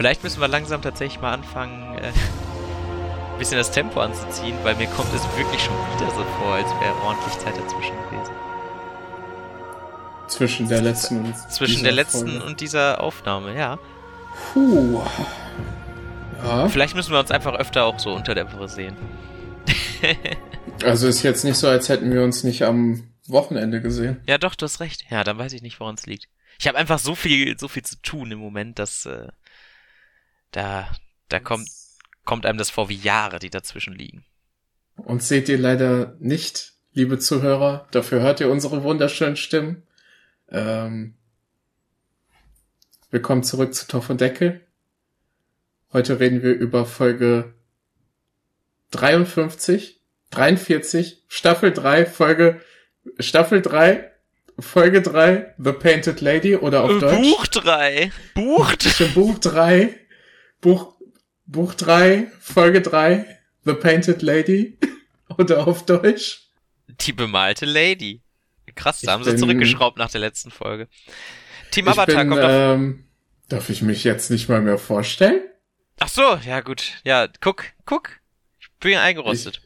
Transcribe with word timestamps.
Vielleicht 0.00 0.24
müssen 0.24 0.40
wir 0.40 0.48
langsam 0.48 0.80
tatsächlich 0.80 1.20
mal 1.20 1.34
anfangen, 1.34 1.98
äh, 1.98 2.06
ein 2.06 2.12
bisschen 3.38 3.58
das 3.58 3.70
Tempo 3.70 4.00
anzuziehen, 4.00 4.56
weil 4.62 4.74
mir 4.76 4.86
kommt 4.86 5.12
es 5.12 5.22
wirklich 5.36 5.60
schon 5.60 5.74
wieder 5.94 6.10
so 6.12 6.24
vor, 6.38 6.54
als 6.54 6.70
wäre 6.80 6.94
ordentlich 7.04 7.38
Zeit 7.38 7.54
dazwischen 7.54 7.94
gewesen. 8.08 8.32
Zwischen 10.26 10.68
der 10.70 10.80
letzten 10.80 11.26
und 11.26 11.36
Zwischen 11.52 11.82
der 11.82 11.92
letzten 11.92 12.30
Folge. 12.30 12.46
und 12.46 12.62
dieser 12.62 13.02
Aufnahme, 13.02 13.54
ja. 13.54 13.78
Puh. 14.54 15.02
Ja. 16.44 16.70
Vielleicht 16.70 16.94
müssen 16.94 17.12
wir 17.12 17.20
uns 17.20 17.30
einfach 17.30 17.56
öfter 17.56 17.84
auch 17.84 17.98
so 17.98 18.14
unter 18.14 18.34
der 18.34 18.50
Woche 18.54 18.68
sehen. 18.68 18.96
also 20.82 21.08
ist 21.08 21.22
jetzt 21.22 21.44
nicht 21.44 21.58
so, 21.58 21.68
als 21.68 21.90
hätten 21.90 22.10
wir 22.10 22.22
uns 22.22 22.42
nicht 22.42 22.62
am 22.62 23.06
Wochenende 23.26 23.82
gesehen. 23.82 24.22
Ja, 24.26 24.38
doch, 24.38 24.54
du 24.54 24.64
hast 24.64 24.80
recht. 24.80 25.04
Ja, 25.10 25.24
dann 25.24 25.36
weiß 25.36 25.52
ich 25.52 25.60
nicht, 25.60 25.78
woran 25.78 25.96
es 25.96 26.06
liegt. 26.06 26.30
Ich 26.58 26.66
habe 26.66 26.78
einfach 26.78 26.98
so 26.98 27.14
viel, 27.14 27.58
so 27.58 27.68
viel 27.68 27.82
zu 27.82 28.00
tun 28.00 28.32
im 28.32 28.38
Moment, 28.38 28.78
dass 28.78 29.04
äh, 29.04 29.28
da, 30.50 30.88
da 31.28 31.40
kommt, 31.40 31.68
kommt 32.24 32.46
einem 32.46 32.58
das 32.58 32.70
vor 32.70 32.88
wie 32.88 32.96
Jahre, 32.96 33.38
die 33.38 33.50
dazwischen 33.50 33.94
liegen. 33.94 34.24
Und 34.96 35.22
seht 35.22 35.48
ihr 35.48 35.58
leider 35.58 36.16
nicht, 36.18 36.74
liebe 36.92 37.18
Zuhörer. 37.18 37.86
Dafür 37.90 38.20
hört 38.20 38.40
ihr 38.40 38.50
unsere 38.50 38.82
wunderschönen 38.82 39.36
Stimmen. 39.36 39.82
Ähm, 40.48 41.14
willkommen 43.10 43.42
zurück 43.42 43.74
zu 43.74 43.86
Toff 43.86 44.10
und 44.10 44.20
Deckel. 44.20 44.60
Heute 45.92 46.20
reden 46.20 46.42
wir 46.42 46.52
über 46.52 46.86
Folge 46.86 47.54
53, 48.90 50.00
43, 50.30 51.24
Staffel 51.28 51.72
3, 51.72 52.06
Folge, 52.06 52.60
Staffel 53.18 53.62
3, 53.62 54.10
Folge 54.58 55.02
3, 55.02 55.54
The 55.58 55.72
Painted 55.72 56.20
Lady 56.20 56.56
oder 56.56 56.84
auf 56.84 56.98
Deutsch. 56.98 57.16
Buch 57.16 57.46
3. 57.46 58.12
Buch 58.34 58.74
3. 58.74 59.04
Buch 59.14 59.38
3. 59.38 59.99
Buch, 60.60 60.94
Buch 61.46 61.74
3, 61.74 62.30
Folge 62.40 62.82
3, 62.82 63.38
The 63.64 63.74
Painted 63.74 64.22
Lady 64.22 64.78
oder 65.38 65.66
auf 65.66 65.86
Deutsch. 65.86 66.50
Die 66.88 67.12
bemalte 67.12 67.66
Lady. 67.66 68.22
Krass, 68.74 69.00
da 69.00 69.12
haben 69.12 69.24
sie 69.24 69.36
zurückgeschraubt 69.36 69.98
nach 69.98 70.10
der 70.10 70.20
letzten 70.20 70.50
Folge. 70.50 70.88
Team 71.70 71.88
Avatar 71.88 72.16
bin, 72.16 72.28
kommt 72.28 72.42
auf. 72.42 72.50
Ähm, 72.50 73.04
darf 73.48 73.68
ich 73.70 73.82
mich 73.82 74.04
jetzt 74.04 74.30
nicht 74.30 74.48
mal 74.48 74.60
mehr 74.60 74.78
vorstellen? 74.78 75.42
Ach 75.98 76.08
so, 76.08 76.36
ja 76.46 76.60
gut. 76.60 77.00
Ja, 77.04 77.28
guck, 77.40 77.64
guck. 77.84 78.20
Ich 78.58 78.70
bin 78.80 78.96
eingerostet. 78.96 79.60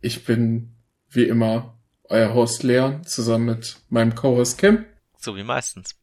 Ich, 0.00 0.16
ich 0.16 0.24
bin 0.24 0.74
wie 1.10 1.24
immer 1.24 1.78
euer 2.04 2.34
Host 2.34 2.62
Leon 2.62 3.04
zusammen 3.04 3.46
mit 3.46 3.76
meinem 3.88 4.14
Co-Host 4.14 4.58
Kim. 4.58 4.84
So 5.18 5.36
wie 5.36 5.44
meistens. 5.44 5.94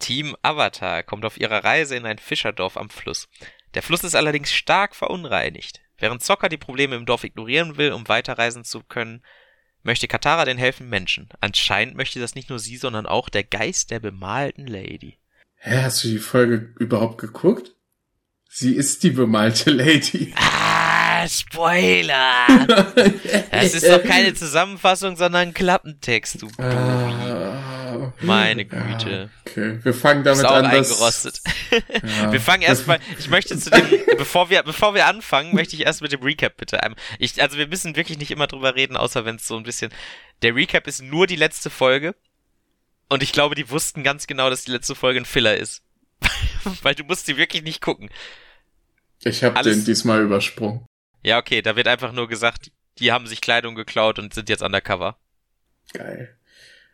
Team 0.00 0.36
Avatar 0.42 1.04
kommt 1.04 1.24
auf 1.24 1.38
ihrer 1.38 1.62
Reise 1.62 1.94
in 1.94 2.04
ein 2.04 2.18
Fischerdorf 2.18 2.76
am 2.76 2.90
Fluss. 2.90 3.28
Der 3.74 3.82
Fluss 3.82 4.02
ist 4.02 4.16
allerdings 4.16 4.52
stark 4.52 4.96
verunreinigt. 4.96 5.80
Während 5.98 6.22
Zocker 6.22 6.48
die 6.48 6.56
Probleme 6.56 6.96
im 6.96 7.06
Dorf 7.06 7.22
ignorieren 7.22 7.76
will, 7.76 7.92
um 7.92 8.08
weiterreisen 8.08 8.64
zu 8.64 8.82
können, 8.82 9.22
möchte 9.82 10.08
Katara 10.08 10.44
den 10.44 10.58
helfen 10.58 10.88
Menschen. 10.88 11.28
Anscheinend 11.40 11.96
möchte 11.96 12.18
das 12.18 12.34
nicht 12.34 12.50
nur 12.50 12.58
sie, 12.58 12.76
sondern 12.76 13.06
auch 13.06 13.28
der 13.28 13.44
Geist 13.44 13.90
der 13.90 14.00
bemalten 14.00 14.66
Lady. 14.66 15.18
Hä, 15.56 15.82
hast 15.82 16.02
du 16.02 16.08
die 16.08 16.18
Folge 16.18 16.74
überhaupt 16.78 17.18
geguckt? 17.18 17.74
Sie 18.48 18.74
ist 18.74 19.02
die 19.04 19.10
bemalte 19.10 19.70
Lady. 19.70 20.34
Ah, 20.36 20.69
Spoiler! 21.28 22.46
das 23.50 23.74
ist 23.74 23.88
doch 23.88 24.02
keine 24.02 24.34
Zusammenfassung, 24.34 25.16
sondern 25.16 25.48
ein 25.48 25.54
Klappentext, 25.54 26.42
du 26.42 26.48
ah, 26.58 28.12
Meine 28.20 28.64
Güte. 28.64 29.30
okay, 29.46 29.78
wir 29.82 29.94
fangen 29.94 30.24
damit 30.24 30.44
an, 30.44 30.66
eingerostet. 30.66 31.40
Ja. 32.20 32.32
Wir 32.32 32.40
fangen 32.40 32.62
erstmal, 32.62 32.98
ich 33.18 33.28
möchte 33.28 33.56
zu 33.56 33.70
dem, 33.70 33.86
bevor 34.18 34.50
wir, 34.50 34.62
bevor 34.64 34.94
wir 34.94 35.06
anfangen, 35.06 35.54
möchte 35.54 35.76
ich 35.76 35.86
erst 35.86 36.02
mit 36.02 36.10
dem 36.10 36.22
Recap 36.22 36.56
bitte. 36.56 36.80
Ich, 37.18 37.40
also 37.40 37.58
wir 37.58 37.68
müssen 37.68 37.94
wirklich 37.94 38.18
nicht 38.18 38.32
immer 38.32 38.48
drüber 38.48 38.74
reden, 38.74 38.96
außer 38.96 39.24
wenn 39.24 39.36
es 39.36 39.46
so 39.46 39.56
ein 39.56 39.62
bisschen, 39.62 39.92
der 40.42 40.56
Recap 40.56 40.88
ist 40.88 41.02
nur 41.02 41.28
die 41.28 41.36
letzte 41.36 41.70
Folge. 41.70 42.16
Und 43.08 43.22
ich 43.22 43.32
glaube, 43.32 43.54
die 43.54 43.70
wussten 43.70 44.02
ganz 44.02 44.26
genau, 44.26 44.50
dass 44.50 44.64
die 44.64 44.72
letzte 44.72 44.94
Folge 44.94 45.20
ein 45.20 45.24
Filler 45.24 45.56
ist. 45.56 45.82
Weil 46.82 46.94
du 46.94 47.04
musst 47.04 47.26
sie 47.26 47.36
wirklich 47.36 47.62
nicht 47.62 47.80
gucken. 47.80 48.10
Ich 49.22 49.44
habe 49.44 49.62
den 49.62 49.84
diesmal 49.84 50.22
übersprungen. 50.22 50.86
Ja, 51.22 51.38
okay, 51.38 51.62
da 51.62 51.76
wird 51.76 51.88
einfach 51.88 52.12
nur 52.12 52.28
gesagt, 52.28 52.70
die 52.98 53.12
haben 53.12 53.26
sich 53.26 53.40
Kleidung 53.40 53.74
geklaut 53.74 54.18
und 54.18 54.34
sind 54.34 54.48
jetzt 54.48 54.62
undercover. 54.62 55.18
Geil. 55.92 56.36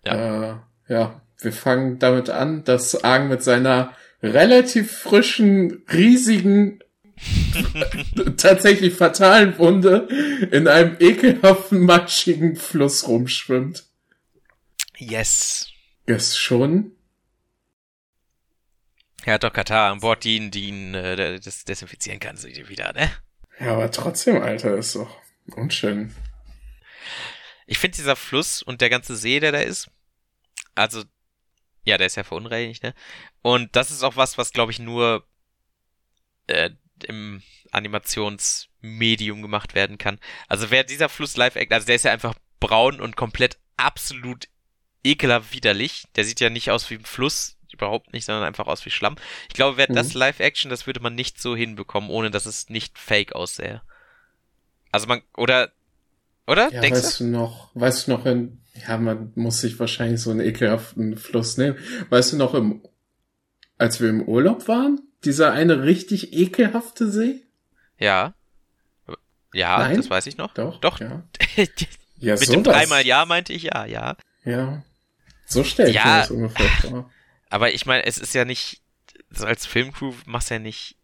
Ja. 0.04 0.52
Äh, 0.52 0.56
ja, 0.88 1.20
wir 1.38 1.52
fangen 1.52 1.98
damit 1.98 2.30
an, 2.30 2.64
dass 2.64 3.02
Aang 3.04 3.28
mit 3.28 3.42
seiner 3.42 3.94
relativ 4.22 4.92
frischen, 4.92 5.84
riesigen, 5.92 6.80
tatsächlich 8.36 8.94
fatalen 8.94 9.58
Wunde 9.58 10.08
in 10.50 10.68
einem 10.68 10.96
ekelhaften, 11.00 11.80
matschigen 11.80 12.56
Fluss 12.56 13.08
rumschwimmt. 13.08 13.84
Yes. 14.98 15.68
Yes, 16.06 16.36
schon. 16.36 16.92
Er 19.24 19.34
hat 19.34 19.44
doch 19.44 19.52
Katar 19.52 19.90
an 19.90 20.00
Bord, 20.00 20.24
die 20.24 20.36
ihn, 20.36 20.50
die 20.50 20.68
ihn 20.68 20.94
äh, 20.94 21.40
das 21.40 21.64
desinfizieren 21.64 22.20
kann, 22.20 22.36
so 22.36 22.48
wieder, 22.48 22.92
ne? 22.92 23.10
Ja, 23.58 23.72
aber 23.72 23.90
trotzdem, 23.90 24.42
Alter, 24.42 24.76
ist 24.76 24.96
doch 24.96 25.18
unschön. 25.54 26.14
Ich 27.66 27.78
finde 27.78 27.96
dieser 27.96 28.16
Fluss 28.16 28.62
und 28.62 28.80
der 28.80 28.90
ganze 28.90 29.16
See, 29.16 29.40
der 29.40 29.52
da 29.52 29.60
ist, 29.60 29.90
also, 30.74 31.02
ja, 31.84 31.98
der 31.98 32.06
ist 32.06 32.16
ja 32.16 32.24
verunreinigt, 32.24 32.82
ne? 32.82 32.94
Und 33.42 33.74
das 33.74 33.90
ist 33.90 34.02
auch 34.02 34.16
was, 34.16 34.38
was, 34.38 34.52
glaube 34.52 34.72
ich, 34.72 34.78
nur 34.78 35.26
äh, 36.46 36.70
im 37.04 37.42
Animationsmedium 37.72 39.42
gemacht 39.42 39.74
werden 39.74 39.98
kann. 39.98 40.18
Also, 40.48 40.70
wer 40.70 40.84
dieser 40.84 41.08
Fluss 41.08 41.36
live 41.36 41.56
act, 41.56 41.72
also 41.72 41.86
der 41.86 41.96
ist 41.96 42.04
ja 42.04 42.12
einfach 42.12 42.34
braun 42.60 43.00
und 43.00 43.16
komplett 43.16 43.58
absolut 43.76 44.48
ekelhaft 45.02 45.52
widerlich. 45.52 46.04
Der 46.16 46.24
sieht 46.24 46.40
ja 46.40 46.50
nicht 46.50 46.70
aus 46.70 46.90
wie 46.90 46.96
ein 46.96 47.04
Fluss, 47.04 47.56
überhaupt 47.76 48.12
nicht, 48.12 48.24
sondern 48.24 48.44
einfach 48.44 48.66
aus 48.66 48.84
wie 48.84 48.90
Schlamm. 48.90 49.16
Ich 49.48 49.54
glaube, 49.54 49.76
wäre 49.76 49.90
mhm. 49.90 49.96
das 49.96 50.14
Live-Action, 50.14 50.70
das 50.70 50.86
würde 50.86 51.00
man 51.00 51.14
nicht 51.14 51.40
so 51.40 51.56
hinbekommen, 51.56 52.10
ohne 52.10 52.30
dass 52.30 52.46
es 52.46 52.68
nicht 52.68 52.98
fake 52.98 53.34
aussähe. 53.34 53.82
Also 54.92 55.06
man, 55.06 55.22
oder, 55.36 55.72
oder? 56.46 56.72
Ja, 56.72 56.80
Denkst 56.80 57.02
weißt 57.02 57.20
du? 57.20 57.24
noch, 57.24 57.70
weißt 57.74 58.06
du 58.06 58.12
noch 58.12 58.26
in, 58.26 58.60
ja, 58.86 58.96
man 58.98 59.32
muss 59.34 59.60
sich 59.60 59.78
wahrscheinlich 59.78 60.20
so 60.20 60.30
einen 60.30 60.40
ekelhaften 60.40 61.16
Fluss 61.16 61.56
nehmen. 61.56 61.78
Weißt 62.10 62.32
du 62.32 62.36
noch 62.36 62.54
im, 62.54 62.82
als 63.78 64.00
wir 64.00 64.08
im 64.08 64.22
Urlaub 64.22 64.68
waren? 64.68 65.00
Dieser 65.24 65.52
eine 65.52 65.82
richtig 65.82 66.32
ekelhafte 66.32 67.10
See? 67.10 67.42
Ja. 67.98 68.34
Ja, 69.52 69.78
Nein? 69.78 69.96
das 69.96 70.10
weiß 70.10 70.26
ich 70.26 70.36
noch. 70.36 70.52
Doch. 70.54 70.80
Doch. 70.80 71.00
Ja. 71.00 71.22
ja 72.18 72.34
Mit 72.34 72.40
sowas. 72.40 72.48
dem 72.48 72.62
dreimal 72.62 73.06
Ja 73.06 73.24
meinte 73.24 73.52
ich 73.52 73.64
ja, 73.64 73.86
ja. 73.86 74.16
Ja. 74.44 74.82
So 75.46 75.64
stelle 75.64 75.90
ich 75.90 75.96
ja, 75.96 76.04
mir 76.04 76.20
das 76.20 76.30
ungefähr 76.30 76.68
vor. 76.68 77.10
Aber 77.50 77.72
ich 77.72 77.86
meine, 77.86 78.04
es 78.04 78.18
ist 78.18 78.34
ja 78.34 78.44
nicht, 78.44 78.82
so 79.30 79.46
als 79.46 79.66
Filmcrew 79.66 80.14
machst 80.24 80.50
ja 80.50 80.58
nicht, 80.58 80.96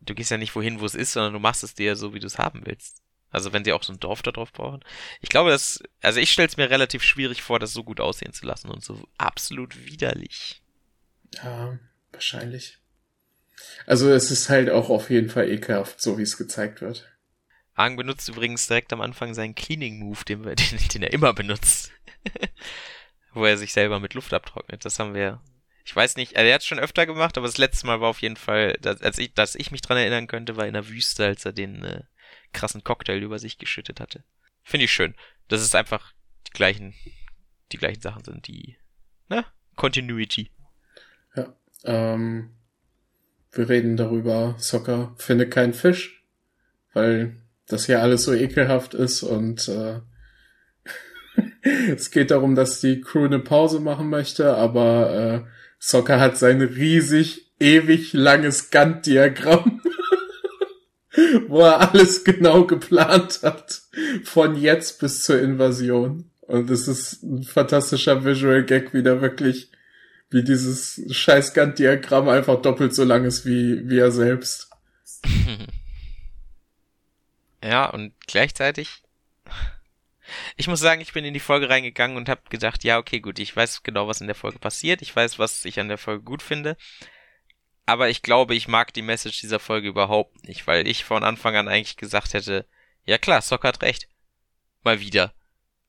du 0.00 0.14
gehst 0.14 0.30
ja 0.30 0.36
nicht 0.36 0.54
wohin, 0.54 0.80
wo 0.80 0.86
es 0.86 0.94
ist, 0.94 1.12
sondern 1.12 1.32
du 1.32 1.40
machst 1.40 1.64
es 1.64 1.74
dir 1.74 1.96
so, 1.96 2.14
wie 2.14 2.20
du 2.20 2.26
es 2.26 2.38
haben 2.38 2.62
willst. 2.64 3.02
Also 3.30 3.52
wenn 3.52 3.64
sie 3.64 3.72
auch 3.72 3.82
so 3.82 3.92
ein 3.92 4.00
Dorf 4.00 4.22
da 4.22 4.32
drauf 4.32 4.52
brauchen. 4.52 4.82
Ich 5.20 5.28
glaube, 5.28 5.50
das, 5.50 5.82
also 6.00 6.18
ich 6.18 6.32
stelle 6.32 6.48
es 6.48 6.56
mir 6.56 6.68
relativ 6.68 7.02
schwierig 7.02 7.42
vor, 7.42 7.58
das 7.58 7.72
so 7.72 7.84
gut 7.84 8.00
aussehen 8.00 8.32
zu 8.32 8.44
lassen 8.44 8.68
und 8.68 8.82
so 8.82 9.06
absolut 9.18 9.84
widerlich. 9.86 10.62
Ja, 11.34 11.78
wahrscheinlich. 12.12 12.78
Also 13.86 14.10
es 14.10 14.30
ist 14.30 14.48
halt 14.48 14.70
auch 14.70 14.88
auf 14.88 15.10
jeden 15.10 15.28
Fall 15.28 15.48
ekelhaft, 15.48 16.00
so 16.00 16.18
wie 16.18 16.22
es 16.22 16.36
gezeigt 16.36 16.80
wird. 16.80 17.08
Aang 17.74 17.96
benutzt 17.96 18.28
übrigens 18.28 18.66
direkt 18.66 18.92
am 18.92 19.00
Anfang 19.00 19.32
seinen 19.34 19.54
Cleaning 19.54 20.00
Move, 20.00 20.24
den, 20.24 20.42
den, 20.42 20.56
den 20.92 21.02
er 21.02 21.12
immer 21.12 21.32
benutzt. 21.32 21.92
Wo 23.32 23.44
er 23.44 23.56
sich 23.56 23.72
selber 23.72 24.00
mit 24.00 24.14
Luft 24.14 24.34
abtrocknet. 24.34 24.84
Das 24.84 24.98
haben 24.98 25.14
wir 25.14 25.40
ich 25.90 25.96
weiß 25.96 26.14
nicht, 26.14 26.34
er 26.34 26.54
hat 26.54 26.60
es 26.60 26.68
schon 26.68 26.78
öfter 26.78 27.04
gemacht, 27.04 27.36
aber 27.36 27.48
das 27.48 27.58
letzte 27.58 27.84
Mal 27.84 28.00
war 28.00 28.10
auf 28.10 28.22
jeden 28.22 28.36
Fall, 28.36 28.74
dass, 28.80 29.02
als 29.02 29.18
ich, 29.18 29.34
dass 29.34 29.56
ich 29.56 29.72
mich 29.72 29.82
dran 29.82 29.98
erinnern 29.98 30.28
könnte, 30.28 30.56
war 30.56 30.68
in 30.68 30.74
der 30.74 30.88
Wüste, 30.88 31.24
als 31.26 31.44
er 31.44 31.52
den 31.52 31.82
äh, 31.82 32.02
krassen 32.52 32.84
Cocktail 32.84 33.20
über 33.20 33.40
sich 33.40 33.58
geschüttet 33.58 33.98
hatte. 33.98 34.22
Finde 34.62 34.84
ich 34.84 34.92
schön. 34.92 35.16
Dass 35.48 35.62
es 35.62 35.74
einfach 35.74 36.12
die 36.46 36.52
gleichen, 36.52 36.94
die 37.72 37.76
gleichen 37.76 38.00
Sachen 38.00 38.22
sind, 38.22 38.46
die, 38.46 38.76
ne? 39.28 39.44
Continuity. 39.74 40.52
Ja, 41.34 41.52
ähm, 41.82 42.50
wir 43.50 43.68
reden 43.68 43.96
darüber, 43.96 44.54
Soccer 44.58 45.12
finde 45.16 45.48
keinen 45.48 45.74
Fisch, 45.74 46.24
weil 46.92 47.34
das 47.66 47.86
hier 47.86 48.00
alles 48.00 48.22
so 48.22 48.32
ekelhaft 48.32 48.94
ist 48.94 49.24
und 49.24 49.66
äh, 49.66 50.02
es 51.90 52.12
geht 52.12 52.30
darum, 52.30 52.54
dass 52.54 52.80
die 52.80 53.00
Crew 53.00 53.24
eine 53.24 53.40
Pause 53.40 53.80
machen 53.80 54.08
möchte, 54.08 54.54
aber 54.54 55.44
äh, 55.46 55.59
Soccer 55.82 56.20
hat 56.20 56.36
sein 56.36 56.60
riesig, 56.60 57.50
ewig 57.58 58.12
langes 58.12 58.70
Gantt-Diagramm, 58.70 59.80
wo 61.48 61.62
er 61.62 61.90
alles 61.90 62.22
genau 62.22 62.66
geplant 62.66 63.40
hat, 63.42 63.80
von 64.22 64.56
jetzt 64.56 65.00
bis 65.00 65.24
zur 65.24 65.40
Invasion. 65.40 66.30
Und 66.42 66.68
es 66.68 66.86
ist 66.86 67.22
ein 67.22 67.44
fantastischer 67.44 68.24
Visual 68.24 68.62
Gag, 68.62 68.92
wie 68.92 69.02
da 69.02 69.22
wirklich, 69.22 69.70
wie 70.28 70.44
dieses 70.44 71.00
scheiß 71.10 71.54
Gantt-Diagramm 71.54 72.28
einfach 72.28 72.60
doppelt 72.60 72.94
so 72.94 73.04
lang 73.04 73.24
ist 73.24 73.46
wie, 73.46 73.88
wie 73.88 73.98
er 73.98 74.12
selbst. 74.12 74.68
ja, 77.64 77.88
und 77.88 78.12
gleichzeitig 78.26 79.02
ich 80.56 80.68
muss 80.68 80.80
sagen, 80.80 81.00
ich 81.00 81.12
bin 81.12 81.24
in 81.24 81.34
die 81.34 81.40
Folge 81.40 81.68
reingegangen 81.68 82.16
und 82.16 82.28
habe 82.28 82.42
gedacht, 82.50 82.84
ja, 82.84 82.98
okay, 82.98 83.20
gut, 83.20 83.38
ich 83.38 83.54
weiß 83.54 83.82
genau, 83.82 84.08
was 84.08 84.20
in 84.20 84.26
der 84.26 84.36
Folge 84.36 84.58
passiert, 84.58 85.02
ich 85.02 85.14
weiß, 85.14 85.38
was 85.38 85.64
ich 85.64 85.80
an 85.80 85.88
der 85.88 85.98
Folge 85.98 86.22
gut 86.22 86.42
finde, 86.42 86.76
aber 87.90 88.08
ich 88.08 88.22
glaube, 88.22 88.54
ich 88.54 88.68
mag 88.68 88.94
die 88.94 89.02
Message 89.02 89.40
dieser 89.40 89.58
Folge 89.58 89.88
überhaupt 89.88 90.46
nicht, 90.46 90.66
weil 90.68 90.86
ich 90.86 91.02
von 91.02 91.24
Anfang 91.24 91.56
an 91.56 91.66
eigentlich 91.66 91.96
gesagt 91.96 92.34
hätte, 92.34 92.66
ja 93.04 93.18
klar, 93.18 93.42
Sock 93.42 93.64
hat 93.64 93.82
recht. 93.82 94.08
Mal 94.84 95.00
wieder. 95.00 95.34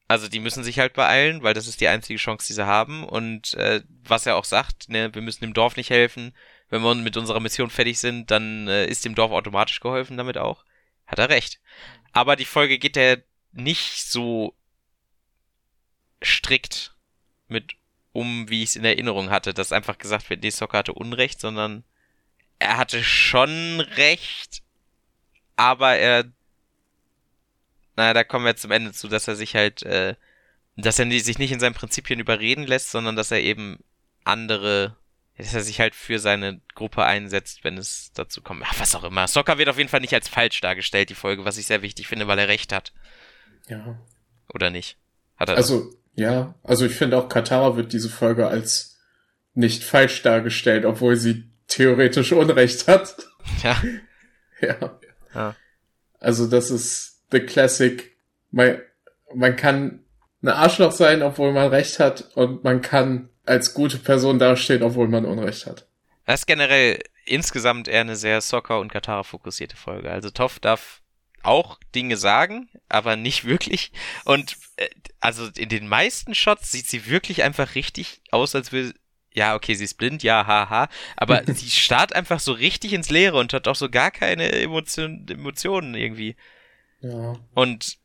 Also 0.07 0.27
die 0.27 0.39
müssen 0.39 0.63
sich 0.63 0.79
halt 0.79 0.93
beeilen, 0.93 1.43
weil 1.43 1.53
das 1.53 1.67
ist 1.67 1.79
die 1.79 1.88
einzige 1.88 2.17
Chance, 2.17 2.47
die 2.47 2.53
sie 2.53 2.65
haben. 2.65 3.03
Und 3.03 3.53
äh, 3.53 3.81
was 4.03 4.25
er 4.25 4.35
auch 4.35 4.45
sagt, 4.45 4.89
ne, 4.89 5.13
wir 5.13 5.21
müssen 5.21 5.43
dem 5.43 5.53
Dorf 5.53 5.77
nicht 5.77 5.91
helfen. 5.91 6.35
Wenn 6.69 6.81
wir 6.81 6.95
mit 6.95 7.17
unserer 7.17 7.39
Mission 7.39 7.69
fertig 7.69 7.99
sind, 7.99 8.31
dann 8.31 8.67
äh, 8.67 8.88
ist 8.88 9.05
dem 9.05 9.13
Dorf 9.13 9.31
automatisch 9.31 9.79
geholfen 9.79 10.17
damit 10.17 10.38
auch. 10.38 10.65
Hat 11.05 11.19
er 11.19 11.29
recht. 11.29 11.61
Aber 12.13 12.35
die 12.35 12.45
Folge 12.45 12.79
geht 12.79 12.97
ja 12.97 13.17
nicht 13.51 14.03
so 14.06 14.56
strikt 16.24 16.94
mit 17.48 17.75
um, 18.13 18.50
wie 18.50 18.63
ich 18.63 18.69
es 18.69 18.75
in 18.75 18.86
Erinnerung 18.86 19.30
hatte, 19.30 19.53
dass 19.53 19.71
einfach 19.71 19.98
gesagt 19.98 20.30
wird, 20.30 20.44
nee, 20.44 20.50
Soccer 20.50 20.80
hatte 20.80 20.94
Unrecht, 20.94 21.39
sondern 21.39 21.83
er 22.59 22.77
hatte 22.77 23.03
schon 23.03 23.80
recht, 23.80 24.62
aber 25.56 25.95
er, 25.95 26.25
naja, 27.95 28.13
da 28.13 28.24
kommen 28.24 28.45
wir 28.45 28.56
zum 28.56 28.71
Ende 28.71 28.92
zu, 28.92 29.07
dass 29.07 29.27
er 29.27 29.36
sich 29.36 29.56
halt, 29.56 29.83
äh, 29.83 30.15
dass 30.75 31.00
er 31.00 31.09
sich 31.09 31.38
nicht 31.38 31.51
in 31.51 31.59
seinen 31.59 31.74
Prinzipien 31.74 32.19
überreden 32.19 32.65
lässt, 32.65 32.92
sondern 32.92 33.15
dass 33.15 33.31
er 33.31 33.42
eben 33.42 33.80
andere, 34.24 34.95
dass 35.38 35.53
er 35.53 35.62
sich 35.62 35.80
halt 35.80 35.95
für 35.95 36.19
seine 36.19 36.62
Gruppe 36.75 37.03
einsetzt, 37.03 37.63
wenn 37.63 37.77
es 37.77 38.12
dazu 38.13 38.42
kommt. 38.42 38.63
Ach, 38.65 38.80
was 38.80 38.95
auch 38.95 39.03
immer. 39.03 39.27
Soccer 39.27 39.57
wird 39.57 39.69
auf 39.69 39.77
jeden 39.77 39.89
Fall 39.89 40.01
nicht 40.01 40.13
als 40.13 40.27
falsch 40.27 40.62
dargestellt, 40.62 41.09
die 41.09 41.15
Folge, 41.15 41.45
was 41.45 41.57
ich 41.57 41.65
sehr 41.65 41.81
wichtig 41.81 42.07
finde, 42.07 42.27
weil 42.27 42.39
er 42.39 42.48
recht 42.48 42.74
hat. 42.74 42.94
Ja. 43.67 43.99
Oder 44.53 44.69
nicht? 44.69 44.97
Hat 45.37 45.49
er 45.49 45.57
also, 45.57 45.85
das? 45.85 45.95
ja, 46.15 46.55
also 46.63 46.85
ich 46.85 46.93
finde 46.93 47.17
auch 47.17 47.29
Katara 47.29 47.75
wird 47.77 47.93
diese 47.93 48.09
Folge 48.09 48.47
als 48.47 48.99
nicht 49.53 49.83
falsch 49.83 50.21
dargestellt, 50.21 50.85
obwohl 50.85 51.15
sie 51.15 51.49
theoretisch 51.67 52.31
Unrecht 52.31 52.87
hat. 52.87 53.15
Ja. 53.63 53.81
ja. 54.61 54.99
ja. 55.33 55.55
Also 56.19 56.45
das 56.45 56.69
ist 56.69 57.23
the 57.31 57.39
classic. 57.39 58.15
Man, 58.51 58.79
man 59.33 59.55
kann 59.55 60.05
ein 60.43 60.49
Arschloch 60.49 60.91
sein, 60.91 61.23
obwohl 61.23 61.51
man 61.51 61.69
Recht 61.69 61.99
hat, 61.99 62.35
und 62.35 62.63
man 62.63 62.81
kann 62.81 63.29
als 63.43 63.73
gute 63.73 63.97
Person 63.97 64.37
dastehen, 64.37 64.83
obwohl 64.83 65.07
man 65.07 65.25
Unrecht 65.25 65.65
hat. 65.65 65.87
Das 66.25 66.41
ist 66.41 66.45
generell 66.45 66.99
insgesamt 67.25 67.87
eher 67.87 68.01
eine 68.01 68.15
sehr 68.15 68.41
Soccer- 68.41 68.79
und 68.79 68.91
Katara 68.91 69.23
fokussierte 69.23 69.75
Folge. 69.75 70.11
Also 70.11 70.29
Toff 70.29 70.59
darf 70.59 71.00
auch 71.43 71.79
Dinge 71.95 72.17
sagen, 72.17 72.69
aber 72.89 73.15
nicht 73.15 73.45
wirklich. 73.45 73.91
Und 74.25 74.57
äh, 74.77 74.89
also 75.19 75.47
in 75.55 75.69
den 75.69 75.88
meisten 75.88 76.35
Shots 76.35 76.71
sieht 76.71 76.88
sie 76.88 77.07
wirklich 77.07 77.43
einfach 77.43 77.75
richtig 77.75 78.21
aus, 78.31 78.55
als 78.55 78.71
würde 78.71 78.93
ja, 79.33 79.55
okay, 79.55 79.75
sie 79.75 79.85
ist 79.85 79.93
blind, 79.93 80.23
ja, 80.23 80.45
haha, 80.45 80.89
aber 81.15 81.43
sie 81.53 81.69
starrt 81.69 82.13
einfach 82.13 82.39
so 82.39 82.51
richtig 82.51 82.93
ins 82.93 83.09
Leere 83.09 83.38
und 83.38 83.53
hat 83.53 83.67
auch 83.67 83.75
so 83.75 83.89
gar 83.89 84.11
keine 84.11 84.51
Emotion, 84.51 85.25
Emotionen 85.29 85.95
irgendwie. 85.95 86.35
Ja. 86.99 87.35
Und 87.53 87.97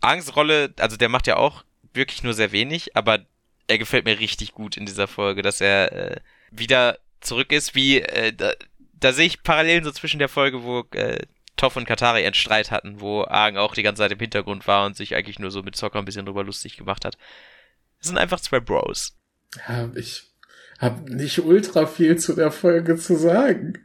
Angstrolle, 0.00 0.72
also 0.78 0.96
der 0.96 1.08
macht 1.08 1.26
ja 1.26 1.36
auch 1.36 1.64
wirklich 1.94 2.22
nur 2.22 2.34
sehr 2.34 2.52
wenig, 2.52 2.96
aber 2.96 3.26
er 3.68 3.78
gefällt 3.78 4.04
mir 4.04 4.18
richtig 4.18 4.52
gut 4.52 4.76
in 4.76 4.86
dieser 4.86 5.08
Folge, 5.08 5.42
dass 5.42 5.60
er 5.60 5.92
äh, 5.92 6.20
wieder 6.50 6.98
zurück 7.20 7.52
ist, 7.52 7.74
wie 7.74 8.00
äh, 8.00 8.32
da, 8.32 8.52
da 8.94 9.12
sehe 9.12 9.26
ich 9.26 9.42
Parallelen 9.42 9.84
so 9.84 9.92
zwischen 9.92 10.18
der 10.18 10.28
Folge, 10.28 10.62
wo 10.62 10.80
äh, 10.92 11.24
Toff 11.56 11.76
und 11.76 11.86
Katari 11.86 12.24
einen 12.24 12.34
Streit 12.34 12.70
hatten, 12.70 13.00
wo 13.00 13.24
Argen 13.24 13.58
auch 13.58 13.74
die 13.74 13.82
ganze 13.82 14.00
Zeit 14.00 14.12
im 14.12 14.18
Hintergrund 14.18 14.66
war 14.66 14.86
und 14.86 14.96
sich 14.96 15.14
eigentlich 15.14 15.38
nur 15.38 15.50
so 15.50 15.62
mit 15.62 15.76
Zocker 15.76 15.98
ein 15.98 16.04
bisschen 16.04 16.26
drüber 16.26 16.44
lustig 16.44 16.76
gemacht 16.76 17.04
hat. 17.04 17.16
Das 17.98 18.08
sind 18.08 18.18
einfach 18.18 18.40
zwei 18.40 18.60
Bros. 18.60 19.16
Ja, 19.68 19.90
ich 19.94 20.32
hab 20.78 21.08
nicht 21.08 21.38
ultra 21.40 21.86
viel 21.86 22.18
zu 22.18 22.34
der 22.34 22.50
Folge 22.50 22.96
zu 22.96 23.16
sagen. 23.16 23.78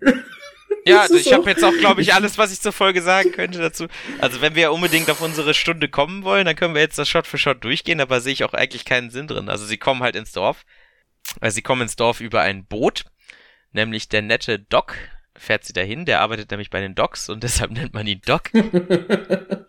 Ja, 0.86 1.02
also 1.02 1.16
ich 1.16 1.34
habe 1.34 1.50
jetzt 1.50 1.64
auch, 1.64 1.78
glaube 1.80 2.02
ich, 2.02 2.14
alles, 2.14 2.38
was 2.38 2.52
ich 2.52 2.62
zur 2.62 2.72
Folge 2.72 3.02
sagen 3.02 3.32
könnte 3.34 3.60
dazu. 3.60 3.88
Also 4.20 4.42
wenn 4.42 4.56
wir 4.56 4.72
unbedingt 4.72 5.10
auf 5.10 5.22
unsere 5.22 5.54
Stunde 5.54 5.90
kommen 5.90 6.24
wollen, 6.24 6.46
dann 6.46 6.56
können 6.56 6.74
wir 6.74 6.82
jetzt 6.82 6.98
das 6.98 7.10
Shot 7.10 7.28
für 7.28 7.38
Shot 7.38 7.64
durchgehen, 7.64 8.00
aber 8.00 8.22
sehe 8.22 8.34
ich 8.34 8.44
auch 8.46 8.54
eigentlich 8.54 8.86
keinen 8.86 9.10
Sinn 9.10 9.28
drin. 9.28 9.50
Also 9.50 9.66
sie 9.66 9.78
kommen 9.78 10.02
halt 10.02 10.16
ins 10.16 10.32
Dorf. 10.32 10.66
Also 11.42 11.56
sie 11.56 11.62
kommen 11.62 11.82
ins 11.82 11.98
Dorf 11.98 12.22
über 12.22 12.42
ein 12.42 12.66
Boot, 12.66 13.04
nämlich 13.74 14.08
der 14.08 14.22
nette 14.22 14.60
Doc 14.60 14.96
fährt 15.38 15.64
sie 15.64 15.74
dahin, 15.74 16.06
der 16.06 16.22
arbeitet 16.22 16.52
nämlich 16.52 16.70
bei 16.70 16.82
den 16.82 16.96
Docs 16.96 17.30
und 17.30 17.44
deshalb 17.44 17.72
nennt 17.72 17.94
man 17.94 18.08
ihn 18.08 18.22
Doc. 18.26 18.52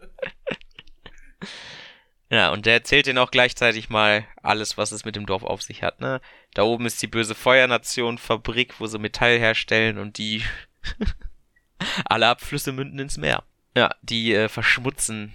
Ja, 2.30 2.50
und 2.52 2.66
der 2.66 2.74
erzählt 2.74 3.06
ihnen 3.06 3.18
auch 3.18 3.30
gleichzeitig 3.30 3.88
mal 3.88 4.26
alles, 4.42 4.76
was 4.76 4.92
es 4.92 5.06
mit 5.06 5.16
dem 5.16 5.24
Dorf 5.24 5.44
auf 5.44 5.62
sich 5.62 5.82
hat, 5.82 6.00
ne? 6.00 6.20
Da 6.52 6.62
oben 6.62 6.84
ist 6.84 7.00
die 7.00 7.06
böse 7.06 7.34
Feuernation 7.34 8.18
Fabrik, 8.18 8.80
wo 8.80 8.86
sie 8.86 8.98
Metall 8.98 9.38
herstellen 9.38 9.98
und 9.98 10.18
die 10.18 10.42
alle 12.04 12.28
Abflüsse 12.28 12.72
münden 12.72 12.98
ins 12.98 13.16
Meer. 13.16 13.44
Ja, 13.74 13.94
die 14.02 14.34
äh, 14.34 14.48
verschmutzen 14.48 15.32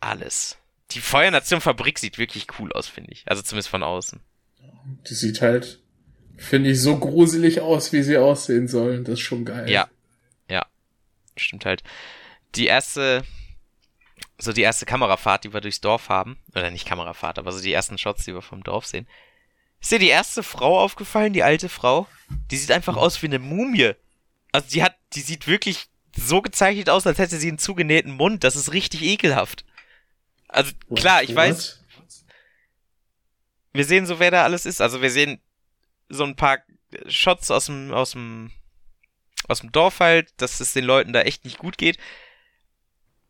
alles. 0.00 0.58
Die 0.92 1.00
Feuernation 1.00 1.60
Fabrik 1.60 1.98
sieht 1.98 2.18
wirklich 2.18 2.46
cool 2.58 2.72
aus, 2.72 2.88
finde 2.88 3.12
ich. 3.12 3.22
Also 3.26 3.42
zumindest 3.42 3.68
von 3.68 3.84
außen. 3.84 4.20
Die 5.08 5.14
sieht 5.14 5.40
halt, 5.40 5.79
finde 6.40 6.70
ich, 6.70 6.80
so 6.80 6.98
gruselig 6.98 7.60
aus, 7.60 7.92
wie 7.92 8.02
sie 8.02 8.16
aussehen 8.16 8.68
sollen. 8.68 9.04
Das 9.04 9.14
ist 9.14 9.20
schon 9.20 9.44
geil. 9.44 9.70
Ja. 9.70 9.88
Ja. 10.48 10.66
Stimmt 11.36 11.64
halt. 11.64 11.82
Die 12.54 12.66
erste 12.66 13.24
so 14.42 14.52
die 14.52 14.62
erste 14.62 14.86
Kamerafahrt, 14.86 15.44
die 15.44 15.52
wir 15.52 15.60
durchs 15.60 15.80
Dorf 15.80 16.08
haben, 16.08 16.38
oder 16.54 16.70
nicht 16.70 16.86
Kamerafahrt, 16.86 17.38
aber 17.38 17.52
so 17.52 17.60
die 17.60 17.72
ersten 17.72 17.98
Shots, 17.98 18.24
die 18.24 18.34
wir 18.34 18.42
vom 18.42 18.62
Dorf 18.62 18.86
sehen. 18.86 19.06
Ist 19.80 19.92
dir 19.92 19.98
die 19.98 20.08
erste 20.08 20.42
Frau 20.42 20.80
aufgefallen, 20.80 21.32
die 21.32 21.42
alte 21.42 21.68
Frau? 21.68 22.06
Die 22.50 22.56
sieht 22.56 22.70
einfach 22.70 22.96
aus 22.96 23.22
wie 23.22 23.26
eine 23.26 23.38
Mumie. 23.38 23.92
Also 24.52 24.68
die 24.70 24.82
hat, 24.82 24.96
die 25.14 25.20
sieht 25.20 25.46
wirklich 25.46 25.88
so 26.16 26.42
gezeichnet 26.42 26.90
aus, 26.90 27.06
als 27.06 27.18
hätte 27.18 27.36
sie 27.36 27.48
einen 27.48 27.58
zugenähten 27.58 28.12
Mund. 28.12 28.44
Das 28.44 28.56
ist 28.56 28.72
richtig 28.72 29.02
ekelhaft. 29.02 29.64
Also 30.48 30.72
klar, 30.94 31.22
ich 31.22 31.34
weiß. 31.34 31.82
Wir 33.72 33.84
sehen 33.84 34.06
so, 34.06 34.18
wer 34.18 34.30
da 34.30 34.44
alles 34.44 34.66
ist. 34.66 34.80
Also 34.80 35.00
wir 35.00 35.10
sehen 35.10 35.40
so 36.10 36.24
ein 36.24 36.36
paar 36.36 36.58
Shots 37.06 37.50
aus 37.50 37.66
dem, 37.66 37.92
aus 37.92 38.12
dem, 38.12 38.50
aus 39.48 39.60
dem 39.60 39.72
Dorf 39.72 40.00
halt, 40.00 40.28
dass 40.36 40.60
es 40.60 40.72
den 40.72 40.84
Leuten 40.84 41.12
da 41.12 41.22
echt 41.22 41.44
nicht 41.44 41.58
gut 41.58 41.78
geht. 41.78 41.96